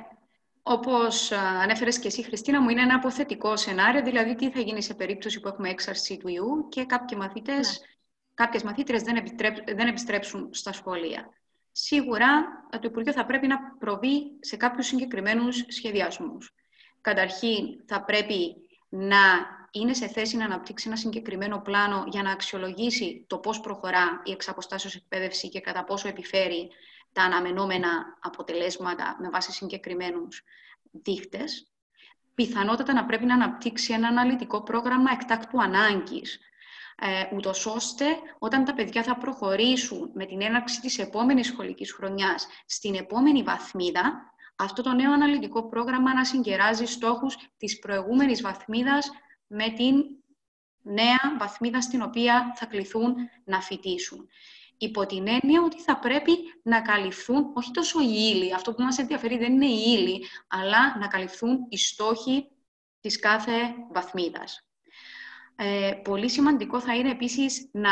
[0.64, 4.94] όπως ανέφερες και εσύ, Χριστίνα, μου είναι ένα αποθετικό σενάριο, δηλαδή τι θα γίνει σε
[4.94, 7.86] περίπτωση που έχουμε έξαρση του ιού και κάποιοι μαθητές, ναι.
[8.34, 9.24] κάποιες μαθήτρες δεν,
[9.76, 11.30] δεν επιστρέψουν στα σχολεία.
[11.72, 12.28] Σίγουρα
[12.70, 16.54] το Υπουργείο θα πρέπει να προβεί σε κάποιους συγκεκριμένους σχεδιασμούς.
[17.02, 18.56] Καταρχήν, θα πρέπει
[18.90, 19.18] να
[19.72, 24.32] είναι σε θέση να αναπτύξει ένα συγκεκριμένο πλάνο για να αξιολογήσει το πώς προχωρά η
[24.32, 26.70] εξαποστάσεως εκπαίδευση και κατά πόσο επιφέρει
[27.14, 30.44] τα αναμενόμενα αποτελέσματα με βάση συγκεκριμένους
[30.92, 31.72] δείχτες.
[32.36, 36.40] πιθανότατα να πρέπει να αναπτύξει ένα αναλυτικό πρόγραμμα εκτάκτου ανάγκης,
[36.96, 38.06] ε, ούτως ώστε
[38.40, 44.34] όταν τα παιδιά θα προχωρήσουν με την έναρξη της επόμενης σχολικής χρονιάς στην επόμενη βαθμίδα,
[44.56, 49.12] αυτό το νέο αναλυτικό πρόγραμμα να συγκεράζει στόχους της προηγούμενης βαθμίδας
[49.54, 50.04] με την
[50.82, 54.30] νέα βαθμίδα στην οποία θα κληθούν να φοιτήσουν.
[54.78, 56.32] Υπό την έννοια ότι θα πρέπει
[56.64, 60.98] να καλυφθούν όχι τόσο οι ύλοι, αυτό που μας ενδιαφέρει δεν είναι οι ύλοι, αλλά
[61.00, 62.48] να καλυφθούν οι στόχοι
[63.02, 64.71] της κάθε βαθμίδας.
[65.64, 67.90] Ε, πολύ σημαντικό θα είναι επίσης να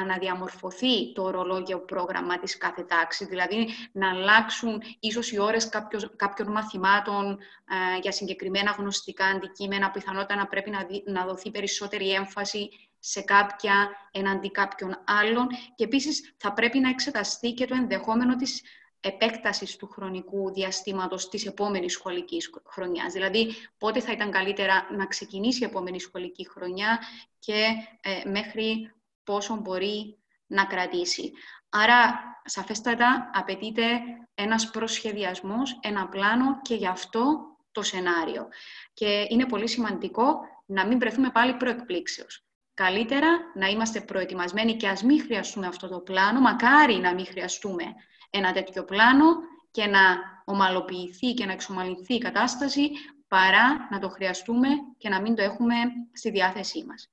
[0.00, 5.68] αναδιαμορφωθεί το ορολόγιο πρόγραμμα της κάθε τάξη, δηλαδή να αλλάξουν ίσως οι ώρες
[6.16, 12.68] κάποιων μαθημάτων ε, για συγκεκριμένα γνωστικά αντικείμενα, πιθανότητα να πρέπει να, να δοθεί περισσότερη έμφαση
[12.98, 15.46] σε κάποια εναντί κάποιων άλλων.
[15.74, 18.62] Και επίσης θα πρέπει να εξεταστεί και το ενδεχόμενο της
[19.00, 23.12] επέκτασης του χρονικού διαστήματος της επόμενης σχολικής χρονιάς.
[23.12, 26.98] Δηλαδή, πότε θα ήταν καλύτερα να ξεκινήσει η επόμενη σχολική χρονιά
[27.38, 27.66] και
[28.00, 28.92] ε, μέχρι
[29.24, 31.32] πόσο μπορεί να κρατήσει.
[31.68, 34.00] Άρα, σαφέστατα, απαιτείται
[34.34, 37.40] ένας προσχεδιασμός, ένα πλάνο και γι' αυτό
[37.72, 38.48] το σενάριο.
[38.92, 42.44] Και είναι πολύ σημαντικό να μην βρεθούμε πάλι προεκπλήξεως.
[42.74, 47.84] Καλύτερα να είμαστε προετοιμασμένοι και ας μην χρειαστούμε αυτό το πλάνο, μακάρι να μην χρειαστούμε
[48.30, 49.24] ένα τέτοιο πλάνο
[49.70, 50.00] και να
[50.44, 52.90] ομαλοποιηθεί και να εξομαλυνθεί η κατάσταση
[53.28, 54.68] παρά να το χρειαστούμε
[54.98, 55.74] και να μην το έχουμε
[56.12, 57.10] στη διάθεσή μας.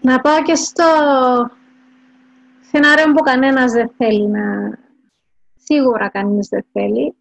[0.00, 0.84] Να πάω και στο
[2.60, 4.78] σενάριο που κανένας δεν θέλει να...
[5.54, 7.14] Σίγουρα κανείς δεν θέλει.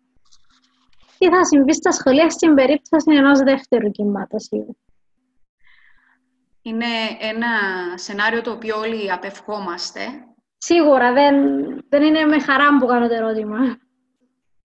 [1.17, 4.49] Τι θα συμβεί στα σχολεία στην περίπτωση ενός δεύτερου κύματος.
[6.61, 6.85] Είναι
[7.19, 7.47] ένα
[7.95, 10.01] σενάριο το οποίο όλοι απευχόμαστε.
[10.57, 11.35] Σίγουρα, δεν,
[11.89, 13.57] δεν είναι με χαρά που κάνω το ερώτημα.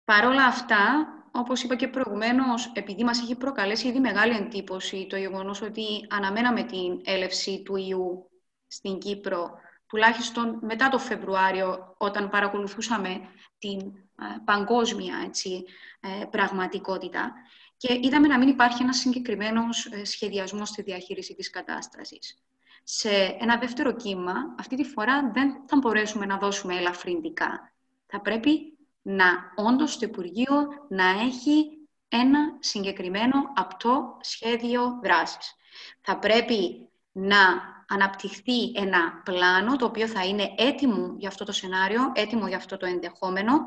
[0.04, 5.16] Παρ' όλα αυτά, όπως είπα και προηγουμένως, επειδή μας έχει προκαλέσει ήδη μεγάλη εντύπωση το
[5.16, 8.30] γεγονός ότι αναμέναμε την έλευση του ιού
[8.66, 9.50] στην Κύπρο,
[9.86, 13.20] τουλάχιστον μετά το Φεβρουάριο, όταν παρακολουθούσαμε
[13.58, 13.78] την
[14.20, 15.64] ε, παγκόσμια έτσι,
[16.00, 17.32] ε, πραγματικότητα
[17.76, 22.38] και είδαμε να μην υπάρχει ένας συγκεκριμένος ε, σχεδιασμός στη διαχείριση της κατάστασης.
[22.82, 27.72] Σε ένα δεύτερο κύμα, αυτή τη φορά δεν θα μπορέσουμε να δώσουμε ελαφρυντικά.
[28.06, 31.66] Θα πρέπει να όντως το Υπουργείο να έχει
[32.08, 35.54] ένα συγκεκριμένο απτό σχέδιο δράσης.
[36.00, 42.12] Θα πρέπει να αναπτυχθεί ένα πλάνο το οποίο θα είναι έτοιμο για αυτό το σενάριο,
[42.14, 43.64] έτοιμο για αυτό το ενδεχόμενο,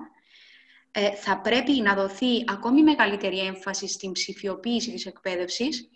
[1.00, 5.90] ε, θα πρέπει να δοθεί ακόμη μεγαλύτερη έμφαση στην ψηφιοποίηση της εκπαίδευσης,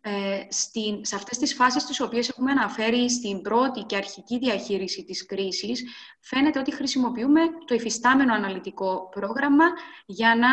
[0.00, 5.04] ε, στην, σε αυτές τις φάσεις τις οποίες έχουμε αναφέρει στην πρώτη και αρχική διαχείριση
[5.04, 5.84] της κρίσης,
[6.20, 9.64] φαίνεται ότι χρησιμοποιούμε το υφιστάμενο αναλυτικό πρόγραμμα
[10.06, 10.48] για να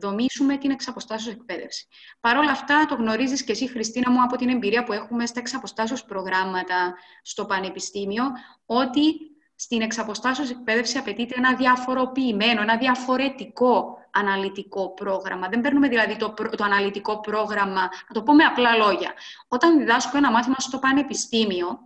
[0.00, 1.86] δομήσουμε την εξαποστάσεως εκπαίδευση.
[2.20, 5.40] Παρ' όλα αυτά, το γνωρίζεις και εσύ, Χριστίνα μου, από την εμπειρία που έχουμε στα
[5.40, 8.24] εξαποστάσεως προγράμματα στο Πανεπιστήμιο,
[8.66, 15.48] ότι στην εξαποστάσεως εκπαίδευση απαιτείται ένα διαφοροποιημένο, ένα διαφορετικό αναλυτικό πρόγραμμα.
[15.48, 19.12] Δεν παίρνουμε δηλαδή το, το αναλυτικό πρόγραμμα, να το πω με απλά λόγια.
[19.48, 21.78] Όταν διδάσκω ένα μάθημα στο πανεπιστήμιο,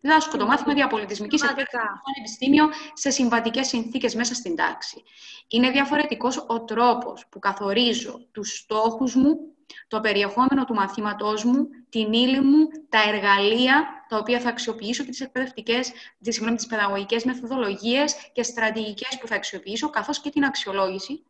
[0.00, 5.02] διδάσκω το μάθημα διαπολιτισμικής εκπαίδευσης στο πανεπιστήμιο σε συμβατικές συνθήκες μέσα στην τάξη.
[5.48, 9.53] Είναι διαφορετικός ο τρόπος που καθορίζω τους στόχους μου,
[9.88, 15.10] το περιεχόμενο του μαθήματός μου, την ύλη μου, τα εργαλεία τα οποία θα αξιοποιήσω και
[15.10, 15.92] τις εκπαιδευτικές,
[16.22, 21.24] τις, συγγνώμη, τις παιδαγωγικές μεθοδολογίες και στρατηγικές που θα αξιοποιήσω, καθώς και την αξιολόγηση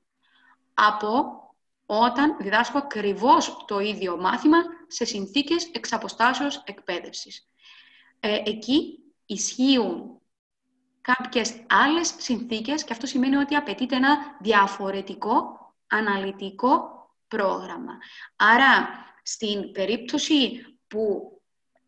[0.75, 1.43] από
[1.87, 7.49] όταν διδάσκω ακριβώς το ίδιο μάθημα σε συνθήκες εξαποστάσεως εκπαίδευσης.
[8.21, 10.21] Ε, εκεί ισχύουν
[11.01, 16.94] κάποιες άλλες συνθήκες και αυτό σημαίνει ότι απαιτείται ένα διαφορετικό αναλυτικό
[17.35, 17.93] πρόγραμμα.
[18.37, 18.89] Άρα,
[19.23, 21.33] στην περίπτωση που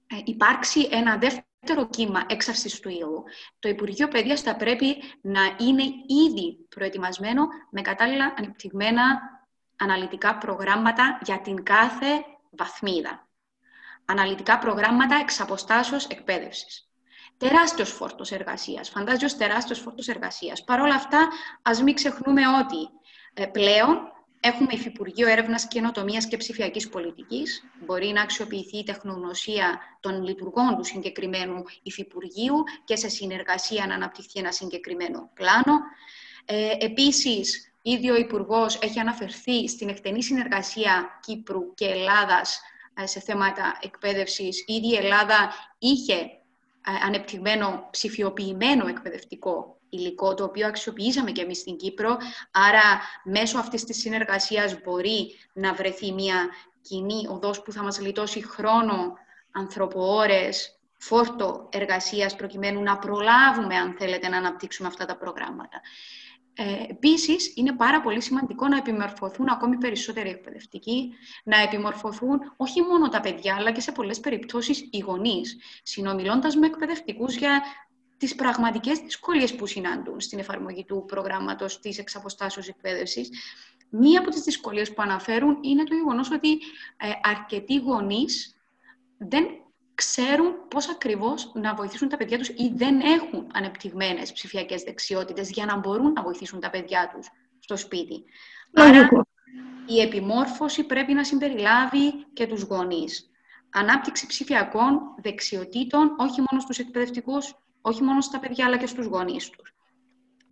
[0.07, 3.25] ε, υπάρξει ένα δεύτερο κύμα έξαρσης του ήλου,
[3.59, 5.83] το Υπουργείο Παιδείας θα πρέπει να είναι
[6.27, 9.21] ήδη προετοιμασμένο με κατάλληλα ανεπτυγμένα
[9.77, 13.29] αναλυτικά προγράμματα για την κάθε βαθμίδα.
[14.05, 16.91] Αναλυτικά προγράμματα εξ αποστάσεως εκπαίδευσης.
[17.37, 20.65] Τεράστιος φόρτος εργασίας, φαντάζομαι τεράστιος φόρτος εργασίας.
[20.65, 21.29] Παρ' όλα αυτά,
[21.63, 22.89] ας μην ξεχνούμε ότι
[23.35, 24.16] ε, πλέον
[24.47, 27.65] Έχουμε Υφυπουργείο Έρευνας Καινοτομίας και Ψηφιακής Πολιτικής.
[27.87, 34.39] Μπορεί να αξιοποιηθεί η τεχνογνωσία των λειτουργών του συγκεκριμένου Υφυπουργείου και σε συνεργασία να αναπτυχθεί
[34.39, 35.81] ένα συγκεκριμένο πλάνο.
[36.45, 42.61] Ε, Επίσης, ήδη ο Υπουργός έχει αναφερθεί στην εκτενή συνεργασία Κύπρου και Ελλάδας
[42.95, 44.65] ε, σε θέματα εκπαίδευσης.
[44.67, 46.29] Ήδη η Ελλάδα είχε ε,
[47.07, 52.17] ανεπτυγμένο ψηφιοποιημένο εκπαιδευτικό υλικό το οποίο αξιοποιήσαμε και εμείς στην Κύπρο.
[52.51, 56.49] Άρα μέσω αυτής της συνεργασίας μπορεί να βρεθεί μια
[56.83, 59.13] κοινή οδός που θα μας λιτώσει χρόνο,
[59.53, 65.81] ανθρωποώρες, φόρτο εργασίας προκειμένου να προλάβουμε, αν θέλετε, να αναπτύξουμε αυτά τα προγράμματα.
[66.59, 71.13] Ε, Επίσης, είναι πάρα πολύ σημαντικό να επιμορφωθούν ακόμη περισσότεροι εκπαιδευτικοί,
[71.45, 76.67] να επιμορφωθούν όχι μόνο τα παιδιά, αλλά και σε πολλές περιπτώσεις οι γονείς, συνομιλώντας με
[76.67, 77.63] εκπαιδευτικούς για
[78.17, 83.31] τις πραγματικές δυσκολίες που συναντούν στην εφαρμογή του προγράμματος της εξαποστάσεως εκπαίδευσης.
[83.91, 86.53] Μία από τις δυσκολίες που αναφέρουν είναι το γεγονός ότι
[86.97, 88.57] ε, αρκετοί γονείς
[89.19, 89.47] δεν
[89.95, 95.65] ξέρουν πώς ακριβώς να βοηθήσουν τα παιδιά τους ή δεν έχουν ανεπτυγμένες ψηφιακές δεξιότητες για
[95.65, 98.25] να μπορούν να βοηθήσουν τα παιδιά τους στο σπίτι.
[98.75, 99.09] Άρα,
[99.87, 103.31] η επιμόρφωση πρέπει να συμπεριλάβει και τους γονείς.
[103.71, 107.55] Ανάπτυξη ψηφιακών δεξιοτήτων, όχι μόνο στους εκπαιδευτικούς,
[107.87, 109.75] όχι μόνο στα παιδιά, αλλά και στους γονείς τους.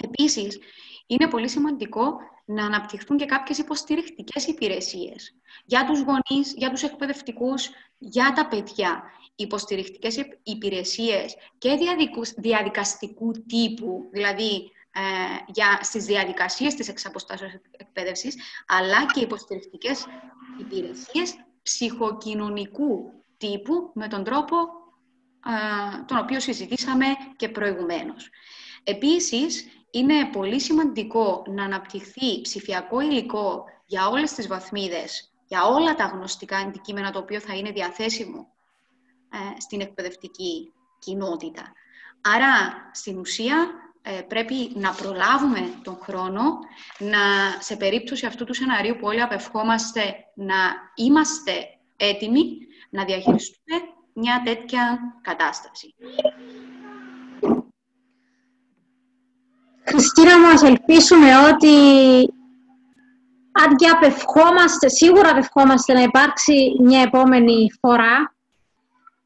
[0.05, 0.59] Επίσης,
[1.07, 7.71] είναι πολύ σημαντικό να αναπτυχθούν και κάποιες υποστηρικτικές υπηρεσίες για τους γονείς, για τους εκπαιδευτικούς,
[7.99, 9.03] για τα παιδιά.
[9.37, 11.77] Υποστηρικτικές υπηρεσίες και
[12.37, 15.01] διαδικαστικού τύπου, δηλαδή ε,
[15.47, 20.07] για, στις διαδικασίες της εξαποστάσεως εκπαίδευσης, αλλά και υποστηρικτικές
[20.61, 24.84] υπηρεσίες ψυχοκοινωνικού τύπου με τον τρόπο ε,
[26.07, 28.31] τον οποίο συζητήσαμε και προηγουμένως.
[28.85, 36.05] Επίσης, είναι πολύ σημαντικό να αναπτυχθεί ψηφιακό υλικό για όλες τις βαθμίδες, για όλα τα
[36.05, 38.47] γνωστικά αντικείμενα το οποίο θα είναι διαθέσιμο
[39.33, 41.73] ε, στην εκπαιδευτική κοινότητα.
[42.21, 42.51] Άρα,
[42.93, 43.71] στην ουσία,
[44.03, 46.59] ε, πρέπει να προλάβουμε τον χρόνο,
[46.99, 47.19] να,
[47.61, 50.55] σε περίπτωση αυτού του σενάριου που όλοι απευχόμαστε, να
[50.95, 51.53] είμαστε
[51.97, 52.59] έτοιμοι
[52.91, 55.95] να διαχειριστούμε μια τέτοια κατάσταση.
[59.85, 61.77] Χριστίνα μας, ελπίσουμε ότι
[63.53, 68.35] αν και απευχόμαστε, σίγουρα απευχόμαστε να υπάρξει μια επόμενη φορά,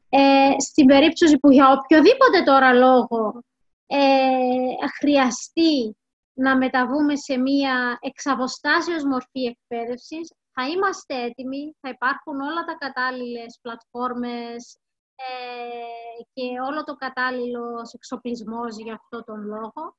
[0.09, 3.43] ε, στην περίπτωση που για οποιοδήποτε τώρα λόγο
[3.87, 5.97] ε, χρειαστεί
[6.33, 13.59] να μεταβούμε σε μια εξαποστάσεως μορφή εκπαίδευσης, θα είμαστε έτοιμοι, θα υπάρχουν όλα τα κατάλληλες
[13.61, 14.79] πλατφόρμες
[15.15, 19.97] ε, και όλο το κατάλληλο εξοπλισμός για αυτό τον λόγο.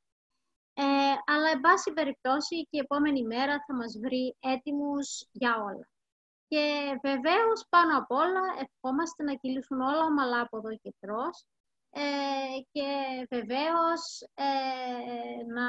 [0.73, 0.85] Ε,
[1.27, 5.89] αλλά, εν πάση περιπτώσει, και η επόμενη μέρα θα μας βρει έτοιμους για όλα.
[6.49, 11.45] Και βεβαίως, πάνω απ' όλα, ευχόμαστε να κυλήσουν όλα ομαλά από εδώ και τρως.
[11.91, 12.89] Ε, και
[13.31, 15.69] βεβαίως ε, να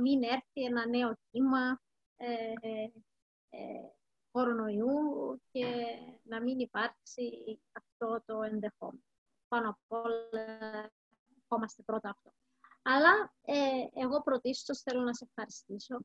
[0.00, 1.80] μην έρθει ένα νέο κύμα
[2.16, 2.52] ε,
[3.50, 3.96] ε,
[4.36, 4.92] κορονοϊού
[5.50, 5.66] και
[6.22, 9.04] να μην υπάρξει αυτό το ενδεχόμενο.
[9.48, 10.90] Πάνω απ' όλα,
[11.42, 12.30] ευχόμαστε πρώτα αυτό.
[12.82, 15.98] Αλλά ε, εγώ πρωτίστως θέλω να σε ευχαριστήσω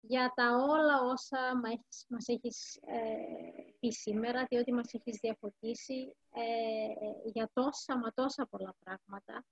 [0.00, 1.60] για τα όλα όσα
[2.08, 8.74] μας έχεις ε, πει σήμερα, διότι μας έχεις διαφωτίσει ε, για τόσα μα τόσα πολλά
[8.84, 9.44] πράγματα,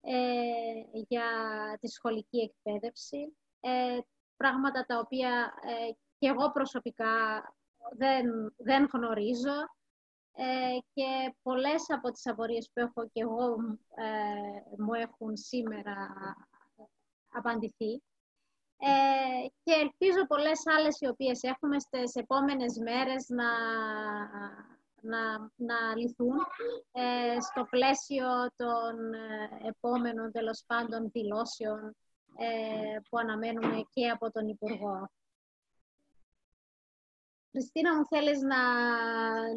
[0.00, 1.28] ε, για
[1.80, 3.98] τη σχολική εκπαίδευση, ε,
[4.36, 5.54] πράγματα τα οποία
[6.18, 7.14] και εγώ προσωπικά
[7.96, 9.54] δεν, δεν γνωρίζω
[10.38, 13.54] ε, και πολλές από τις απορίες που έχω και εγώ
[13.94, 16.08] ε, μου έχουν σήμερα
[17.32, 18.02] απαντηθεί.
[18.78, 23.50] Ε, και ελπίζω πολλές άλλες οι οποίες έχουμε στις επόμενες μέρες να,
[25.00, 26.36] να, να λυθούν
[26.92, 28.94] ε, στο πλαίσιο των
[29.68, 31.96] επόμενων τέλος πάντων δηλώσεων
[33.08, 35.08] που αναμένουμε και από τον Υπουργό.
[37.56, 38.56] Χριστίνα, μου θέλεις να,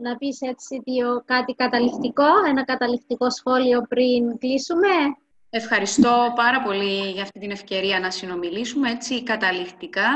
[0.02, 4.88] να πεις έτσι δύο, κάτι καταληκτικό, ένα καταληκτικό σχόλιο πριν κλείσουμε.
[5.50, 10.10] Ευχαριστώ πάρα πολύ για αυτή την ευκαιρία να συνομιλήσουμε έτσι καταληκτικά.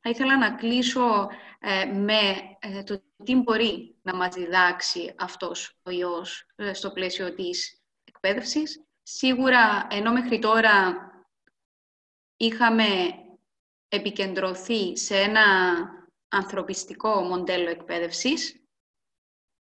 [0.00, 1.28] Θα ήθελα να κλείσω
[1.60, 2.18] ε, με
[2.58, 8.84] ε, το τι μπορεί να μας διδάξει αυτός ο ιός ε, στο πλαίσιο της εκπαίδευσης.
[9.02, 10.96] Σίγουρα, ενώ μέχρι τώρα
[12.36, 12.84] είχαμε
[13.88, 15.44] επικεντρωθεί σε ένα
[16.30, 18.64] ανθρωπιστικό μοντέλο εκπαίδευσης,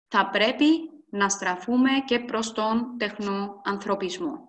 [0.08, 4.47] θα πρέπει να στραφούμε και προς τον τεχνοανθρωπισμό.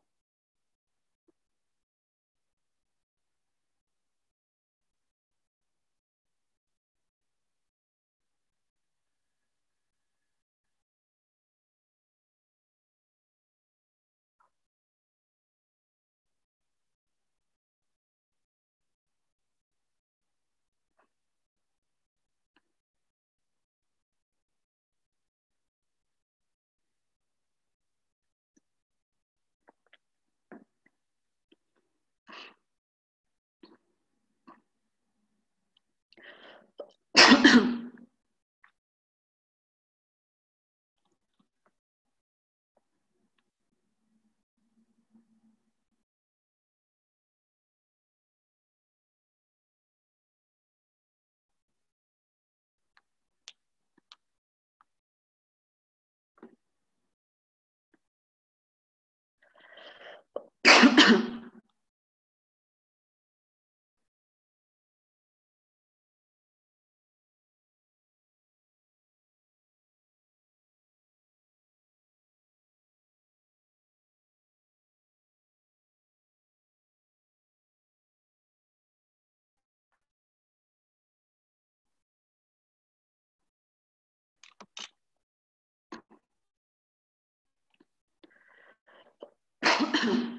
[90.04, 90.36] Mm-hmm.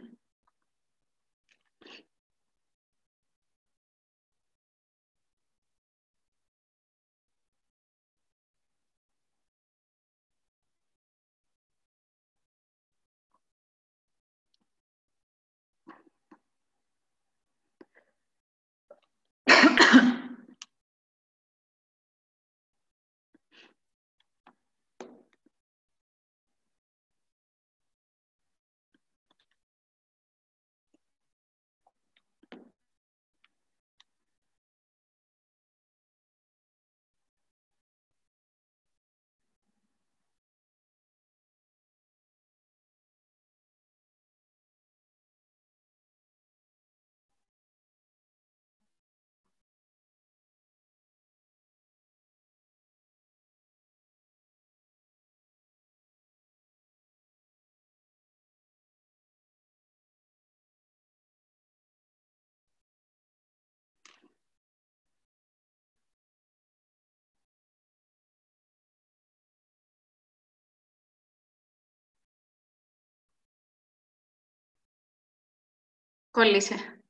[76.30, 77.00] Κόλλησε.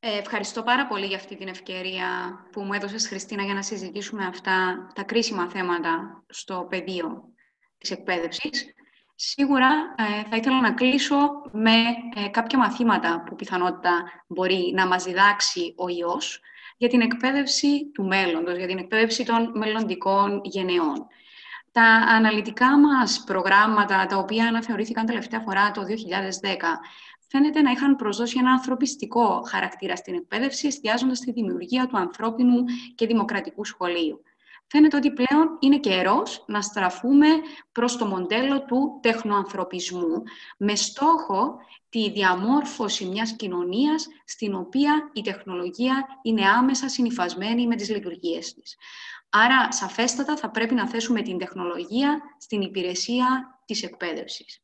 [0.00, 2.06] Ε, ευχαριστώ πάρα πολύ για αυτή την ευκαιρία
[2.52, 7.32] που μου έδωσες, Χριστίνα, για να συζητήσουμε αυτά τα κρίσιμα θέματα στο πεδίο
[7.78, 8.74] της εκπαίδευσης.
[9.14, 11.16] Σίγουρα ε, θα ήθελα να κλείσω
[11.52, 11.74] με
[12.14, 16.40] ε, κάποια μαθήματα που πιθανότητα μπορεί να μας διδάξει ο ιός
[16.76, 21.06] για την εκπαίδευση του μέλλοντος, για την εκπαίδευση των μελλοντικών γενεών.
[21.72, 26.80] Τα αναλυτικά μας προγράμματα, τα οποία αναθεωρήθηκαν τελευταία φορά το 2010,
[27.28, 32.64] φαίνεται να είχαν προσδώσει ένα ανθρωπιστικό χαρακτήρα στην εκπαίδευση, εστιάζοντας στη δημιουργία του ανθρώπινου
[32.94, 34.22] και δημοκρατικού σχολείου
[34.70, 37.26] φαίνεται ότι πλέον είναι καιρός να στραφούμε
[37.72, 40.22] προς το μοντέλο του τεχνοανθρωπισμού
[40.58, 41.56] με στόχο
[41.88, 48.76] τη διαμόρφωση μιας κοινωνίας στην οποία η τεχνολογία είναι άμεσα συνειφασμένη με τις λειτουργίες της.
[49.30, 54.62] Άρα, σαφέστατα, θα πρέπει να θέσουμε την τεχνολογία στην υπηρεσία της εκπαίδευσης.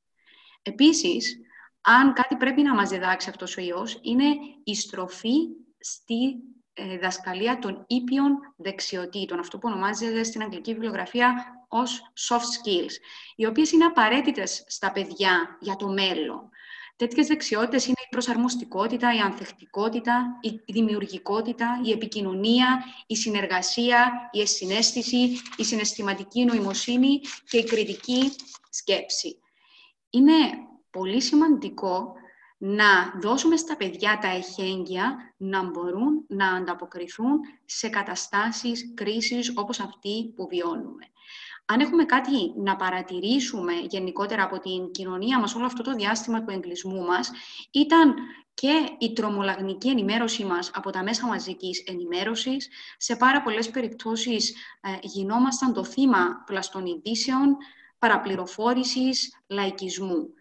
[0.62, 1.38] Επίσης,
[1.80, 4.24] αν κάτι πρέπει να μας διδάξει αυτός ο ιός, είναι
[4.64, 5.36] η στροφή
[5.78, 6.36] στη
[6.74, 11.34] ε, δασκαλία των ήπιων δεξιοτήτων, αυτό που ονομάζεται στην αγγλική βιβλιογραφία
[11.68, 12.92] ως soft skills,
[13.36, 16.50] οι οποίες είναι απαραίτητες στα παιδιά για το μέλλον.
[16.96, 25.40] Τέτοιες δεξιότητες είναι η προσαρμοστικότητα, η ανθεκτικότητα, η δημιουργικότητα, η επικοινωνία, η συνεργασία, η εσυναίσθηση,
[25.56, 28.32] η συναισθηματική νοημοσύνη και η κριτική
[28.70, 29.38] σκέψη.
[30.10, 30.32] Είναι
[30.90, 32.14] πολύ σημαντικό
[32.66, 40.32] να δώσουμε στα παιδιά τα εχέγγυα να μπορούν να ανταποκριθούν σε καταστάσεις κρίσης όπως αυτή
[40.36, 41.04] που βιώνουμε.
[41.64, 46.50] Αν έχουμε κάτι να παρατηρήσουμε γενικότερα από την κοινωνία μας όλο αυτό το διάστημα του
[46.50, 47.30] εγκλισμού μας,
[47.70, 48.14] ήταν
[48.54, 52.68] και η τρομολαγνική ενημέρωση μας από τα μέσα μαζικής ενημέρωσης.
[52.96, 54.50] Σε πάρα πολλές περιπτώσεις
[54.80, 57.56] ε, γινόμασταν το θύμα πλαστών ειδήσεων,
[57.98, 60.34] παραπληροφόρησης, λαϊκισμού.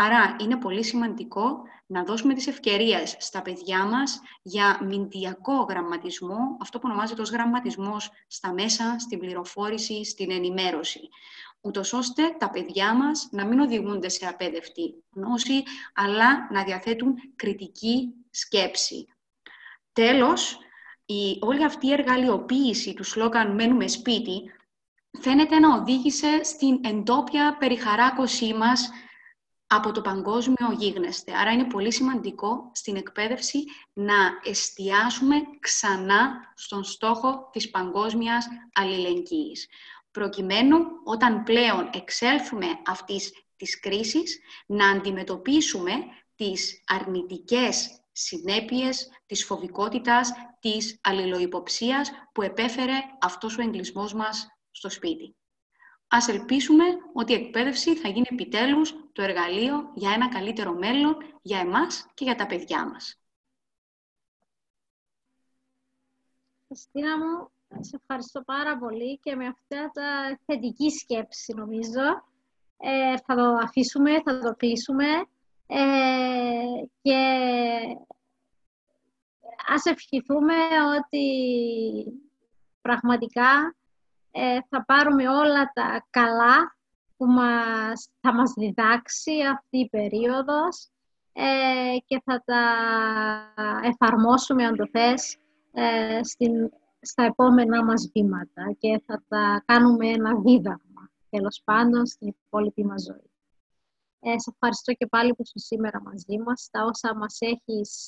[0.00, 6.78] Άρα είναι πολύ σημαντικό να δώσουμε τις ευκαιρίες στα παιδιά μας για μηντιακό γραμματισμό, αυτό
[6.78, 11.00] που ονομάζεται ως γραμματισμός στα μέσα, στην πληροφόρηση, στην ενημέρωση.
[11.60, 15.62] Ούτως ώστε τα παιδιά μας να μην οδηγούνται σε απέδευτη γνώση,
[15.94, 19.06] αλλά να διαθέτουν κριτική σκέψη.
[19.92, 20.58] Τέλος,
[21.06, 24.40] η, όλη αυτή η εργαλειοποίηση του σλόγαν «Μένουμε σπίτι»
[25.20, 28.90] φαίνεται να οδήγησε στην εντόπια περιχαράκωσή μας
[29.70, 31.32] από το παγκόσμιο γίγνεσθε.
[31.32, 34.14] Άρα είναι πολύ σημαντικό στην εκπαίδευση να
[34.44, 39.66] εστιάσουμε ξανά στον στόχο της παγκόσμιας αλληλεγγύης.
[40.10, 45.92] Προκειμένου, όταν πλέον εξέλθουμε αυτής της κρίσης, να αντιμετωπίσουμε
[46.34, 55.37] τις αρνητικές συνέπειες της φοβικότητας, της αλληλοϊποψίας που επέφερε αυτός ο εγκλισμός μας στο σπίτι.
[56.08, 61.58] Ας ελπίσουμε ότι η εκπαίδευση θα γίνει επιτέλους το εργαλείο για ένα καλύτερο μέλλον για
[61.58, 63.20] εμάς και για τα παιδιά μας.
[66.66, 72.26] Χριστίνα μου, σε ευχαριστώ πάρα πολύ και με αυτά τα θετική σκέψη νομίζω
[72.76, 75.06] ε, θα το αφήσουμε, θα το πείσουμε
[75.66, 77.16] ε, και
[79.66, 80.54] ας ευχηθούμε
[80.98, 81.26] ότι
[82.80, 83.77] πραγματικά
[84.40, 86.76] ε, θα πάρουμε όλα τα καλά
[87.16, 90.88] που μας, θα μας διδάξει αυτή η περίοδος
[91.32, 92.62] ε, και θα τα
[93.82, 95.38] εφαρμόσουμε, αν το θες,
[95.72, 96.70] ε, στην,
[97.00, 103.02] στα επόμενά μας βήματα και θα τα κάνουμε ένα δίδαγμα, τέλος πάντων, στην υπόλοιπη μας
[103.02, 103.30] ζωή.
[104.20, 106.68] Ε, σε ευχαριστώ και πάλι που είσαι σήμερα μαζί μας.
[106.70, 108.06] Τα όσα μας έχεις,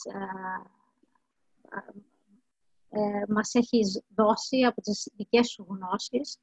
[2.90, 6.38] ε, μας έχεις δώσει από τις δικές σου γνώσεις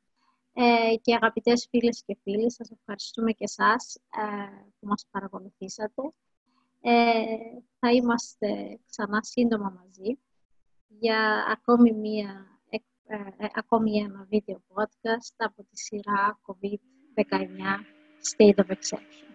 [0.54, 6.02] ε, και αγαπητές φίλες και φίλοι, σας ευχαριστούμε και εσάς ε, που μας παρακολουθήσατε.
[6.82, 7.24] Ε,
[7.80, 10.20] θα είμαστε ξανά σύντομα μαζί
[10.88, 12.60] για ακόμη, μία,
[13.54, 17.34] ακόμη ένα βίντεο podcast από τη σειρά COVID-19
[18.36, 19.28] State of Exception.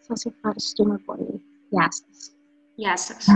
[0.00, 1.42] Σας ευχαριστούμε πολύ.
[1.70, 2.36] Γεια σας.
[2.74, 3.26] Γεια σας.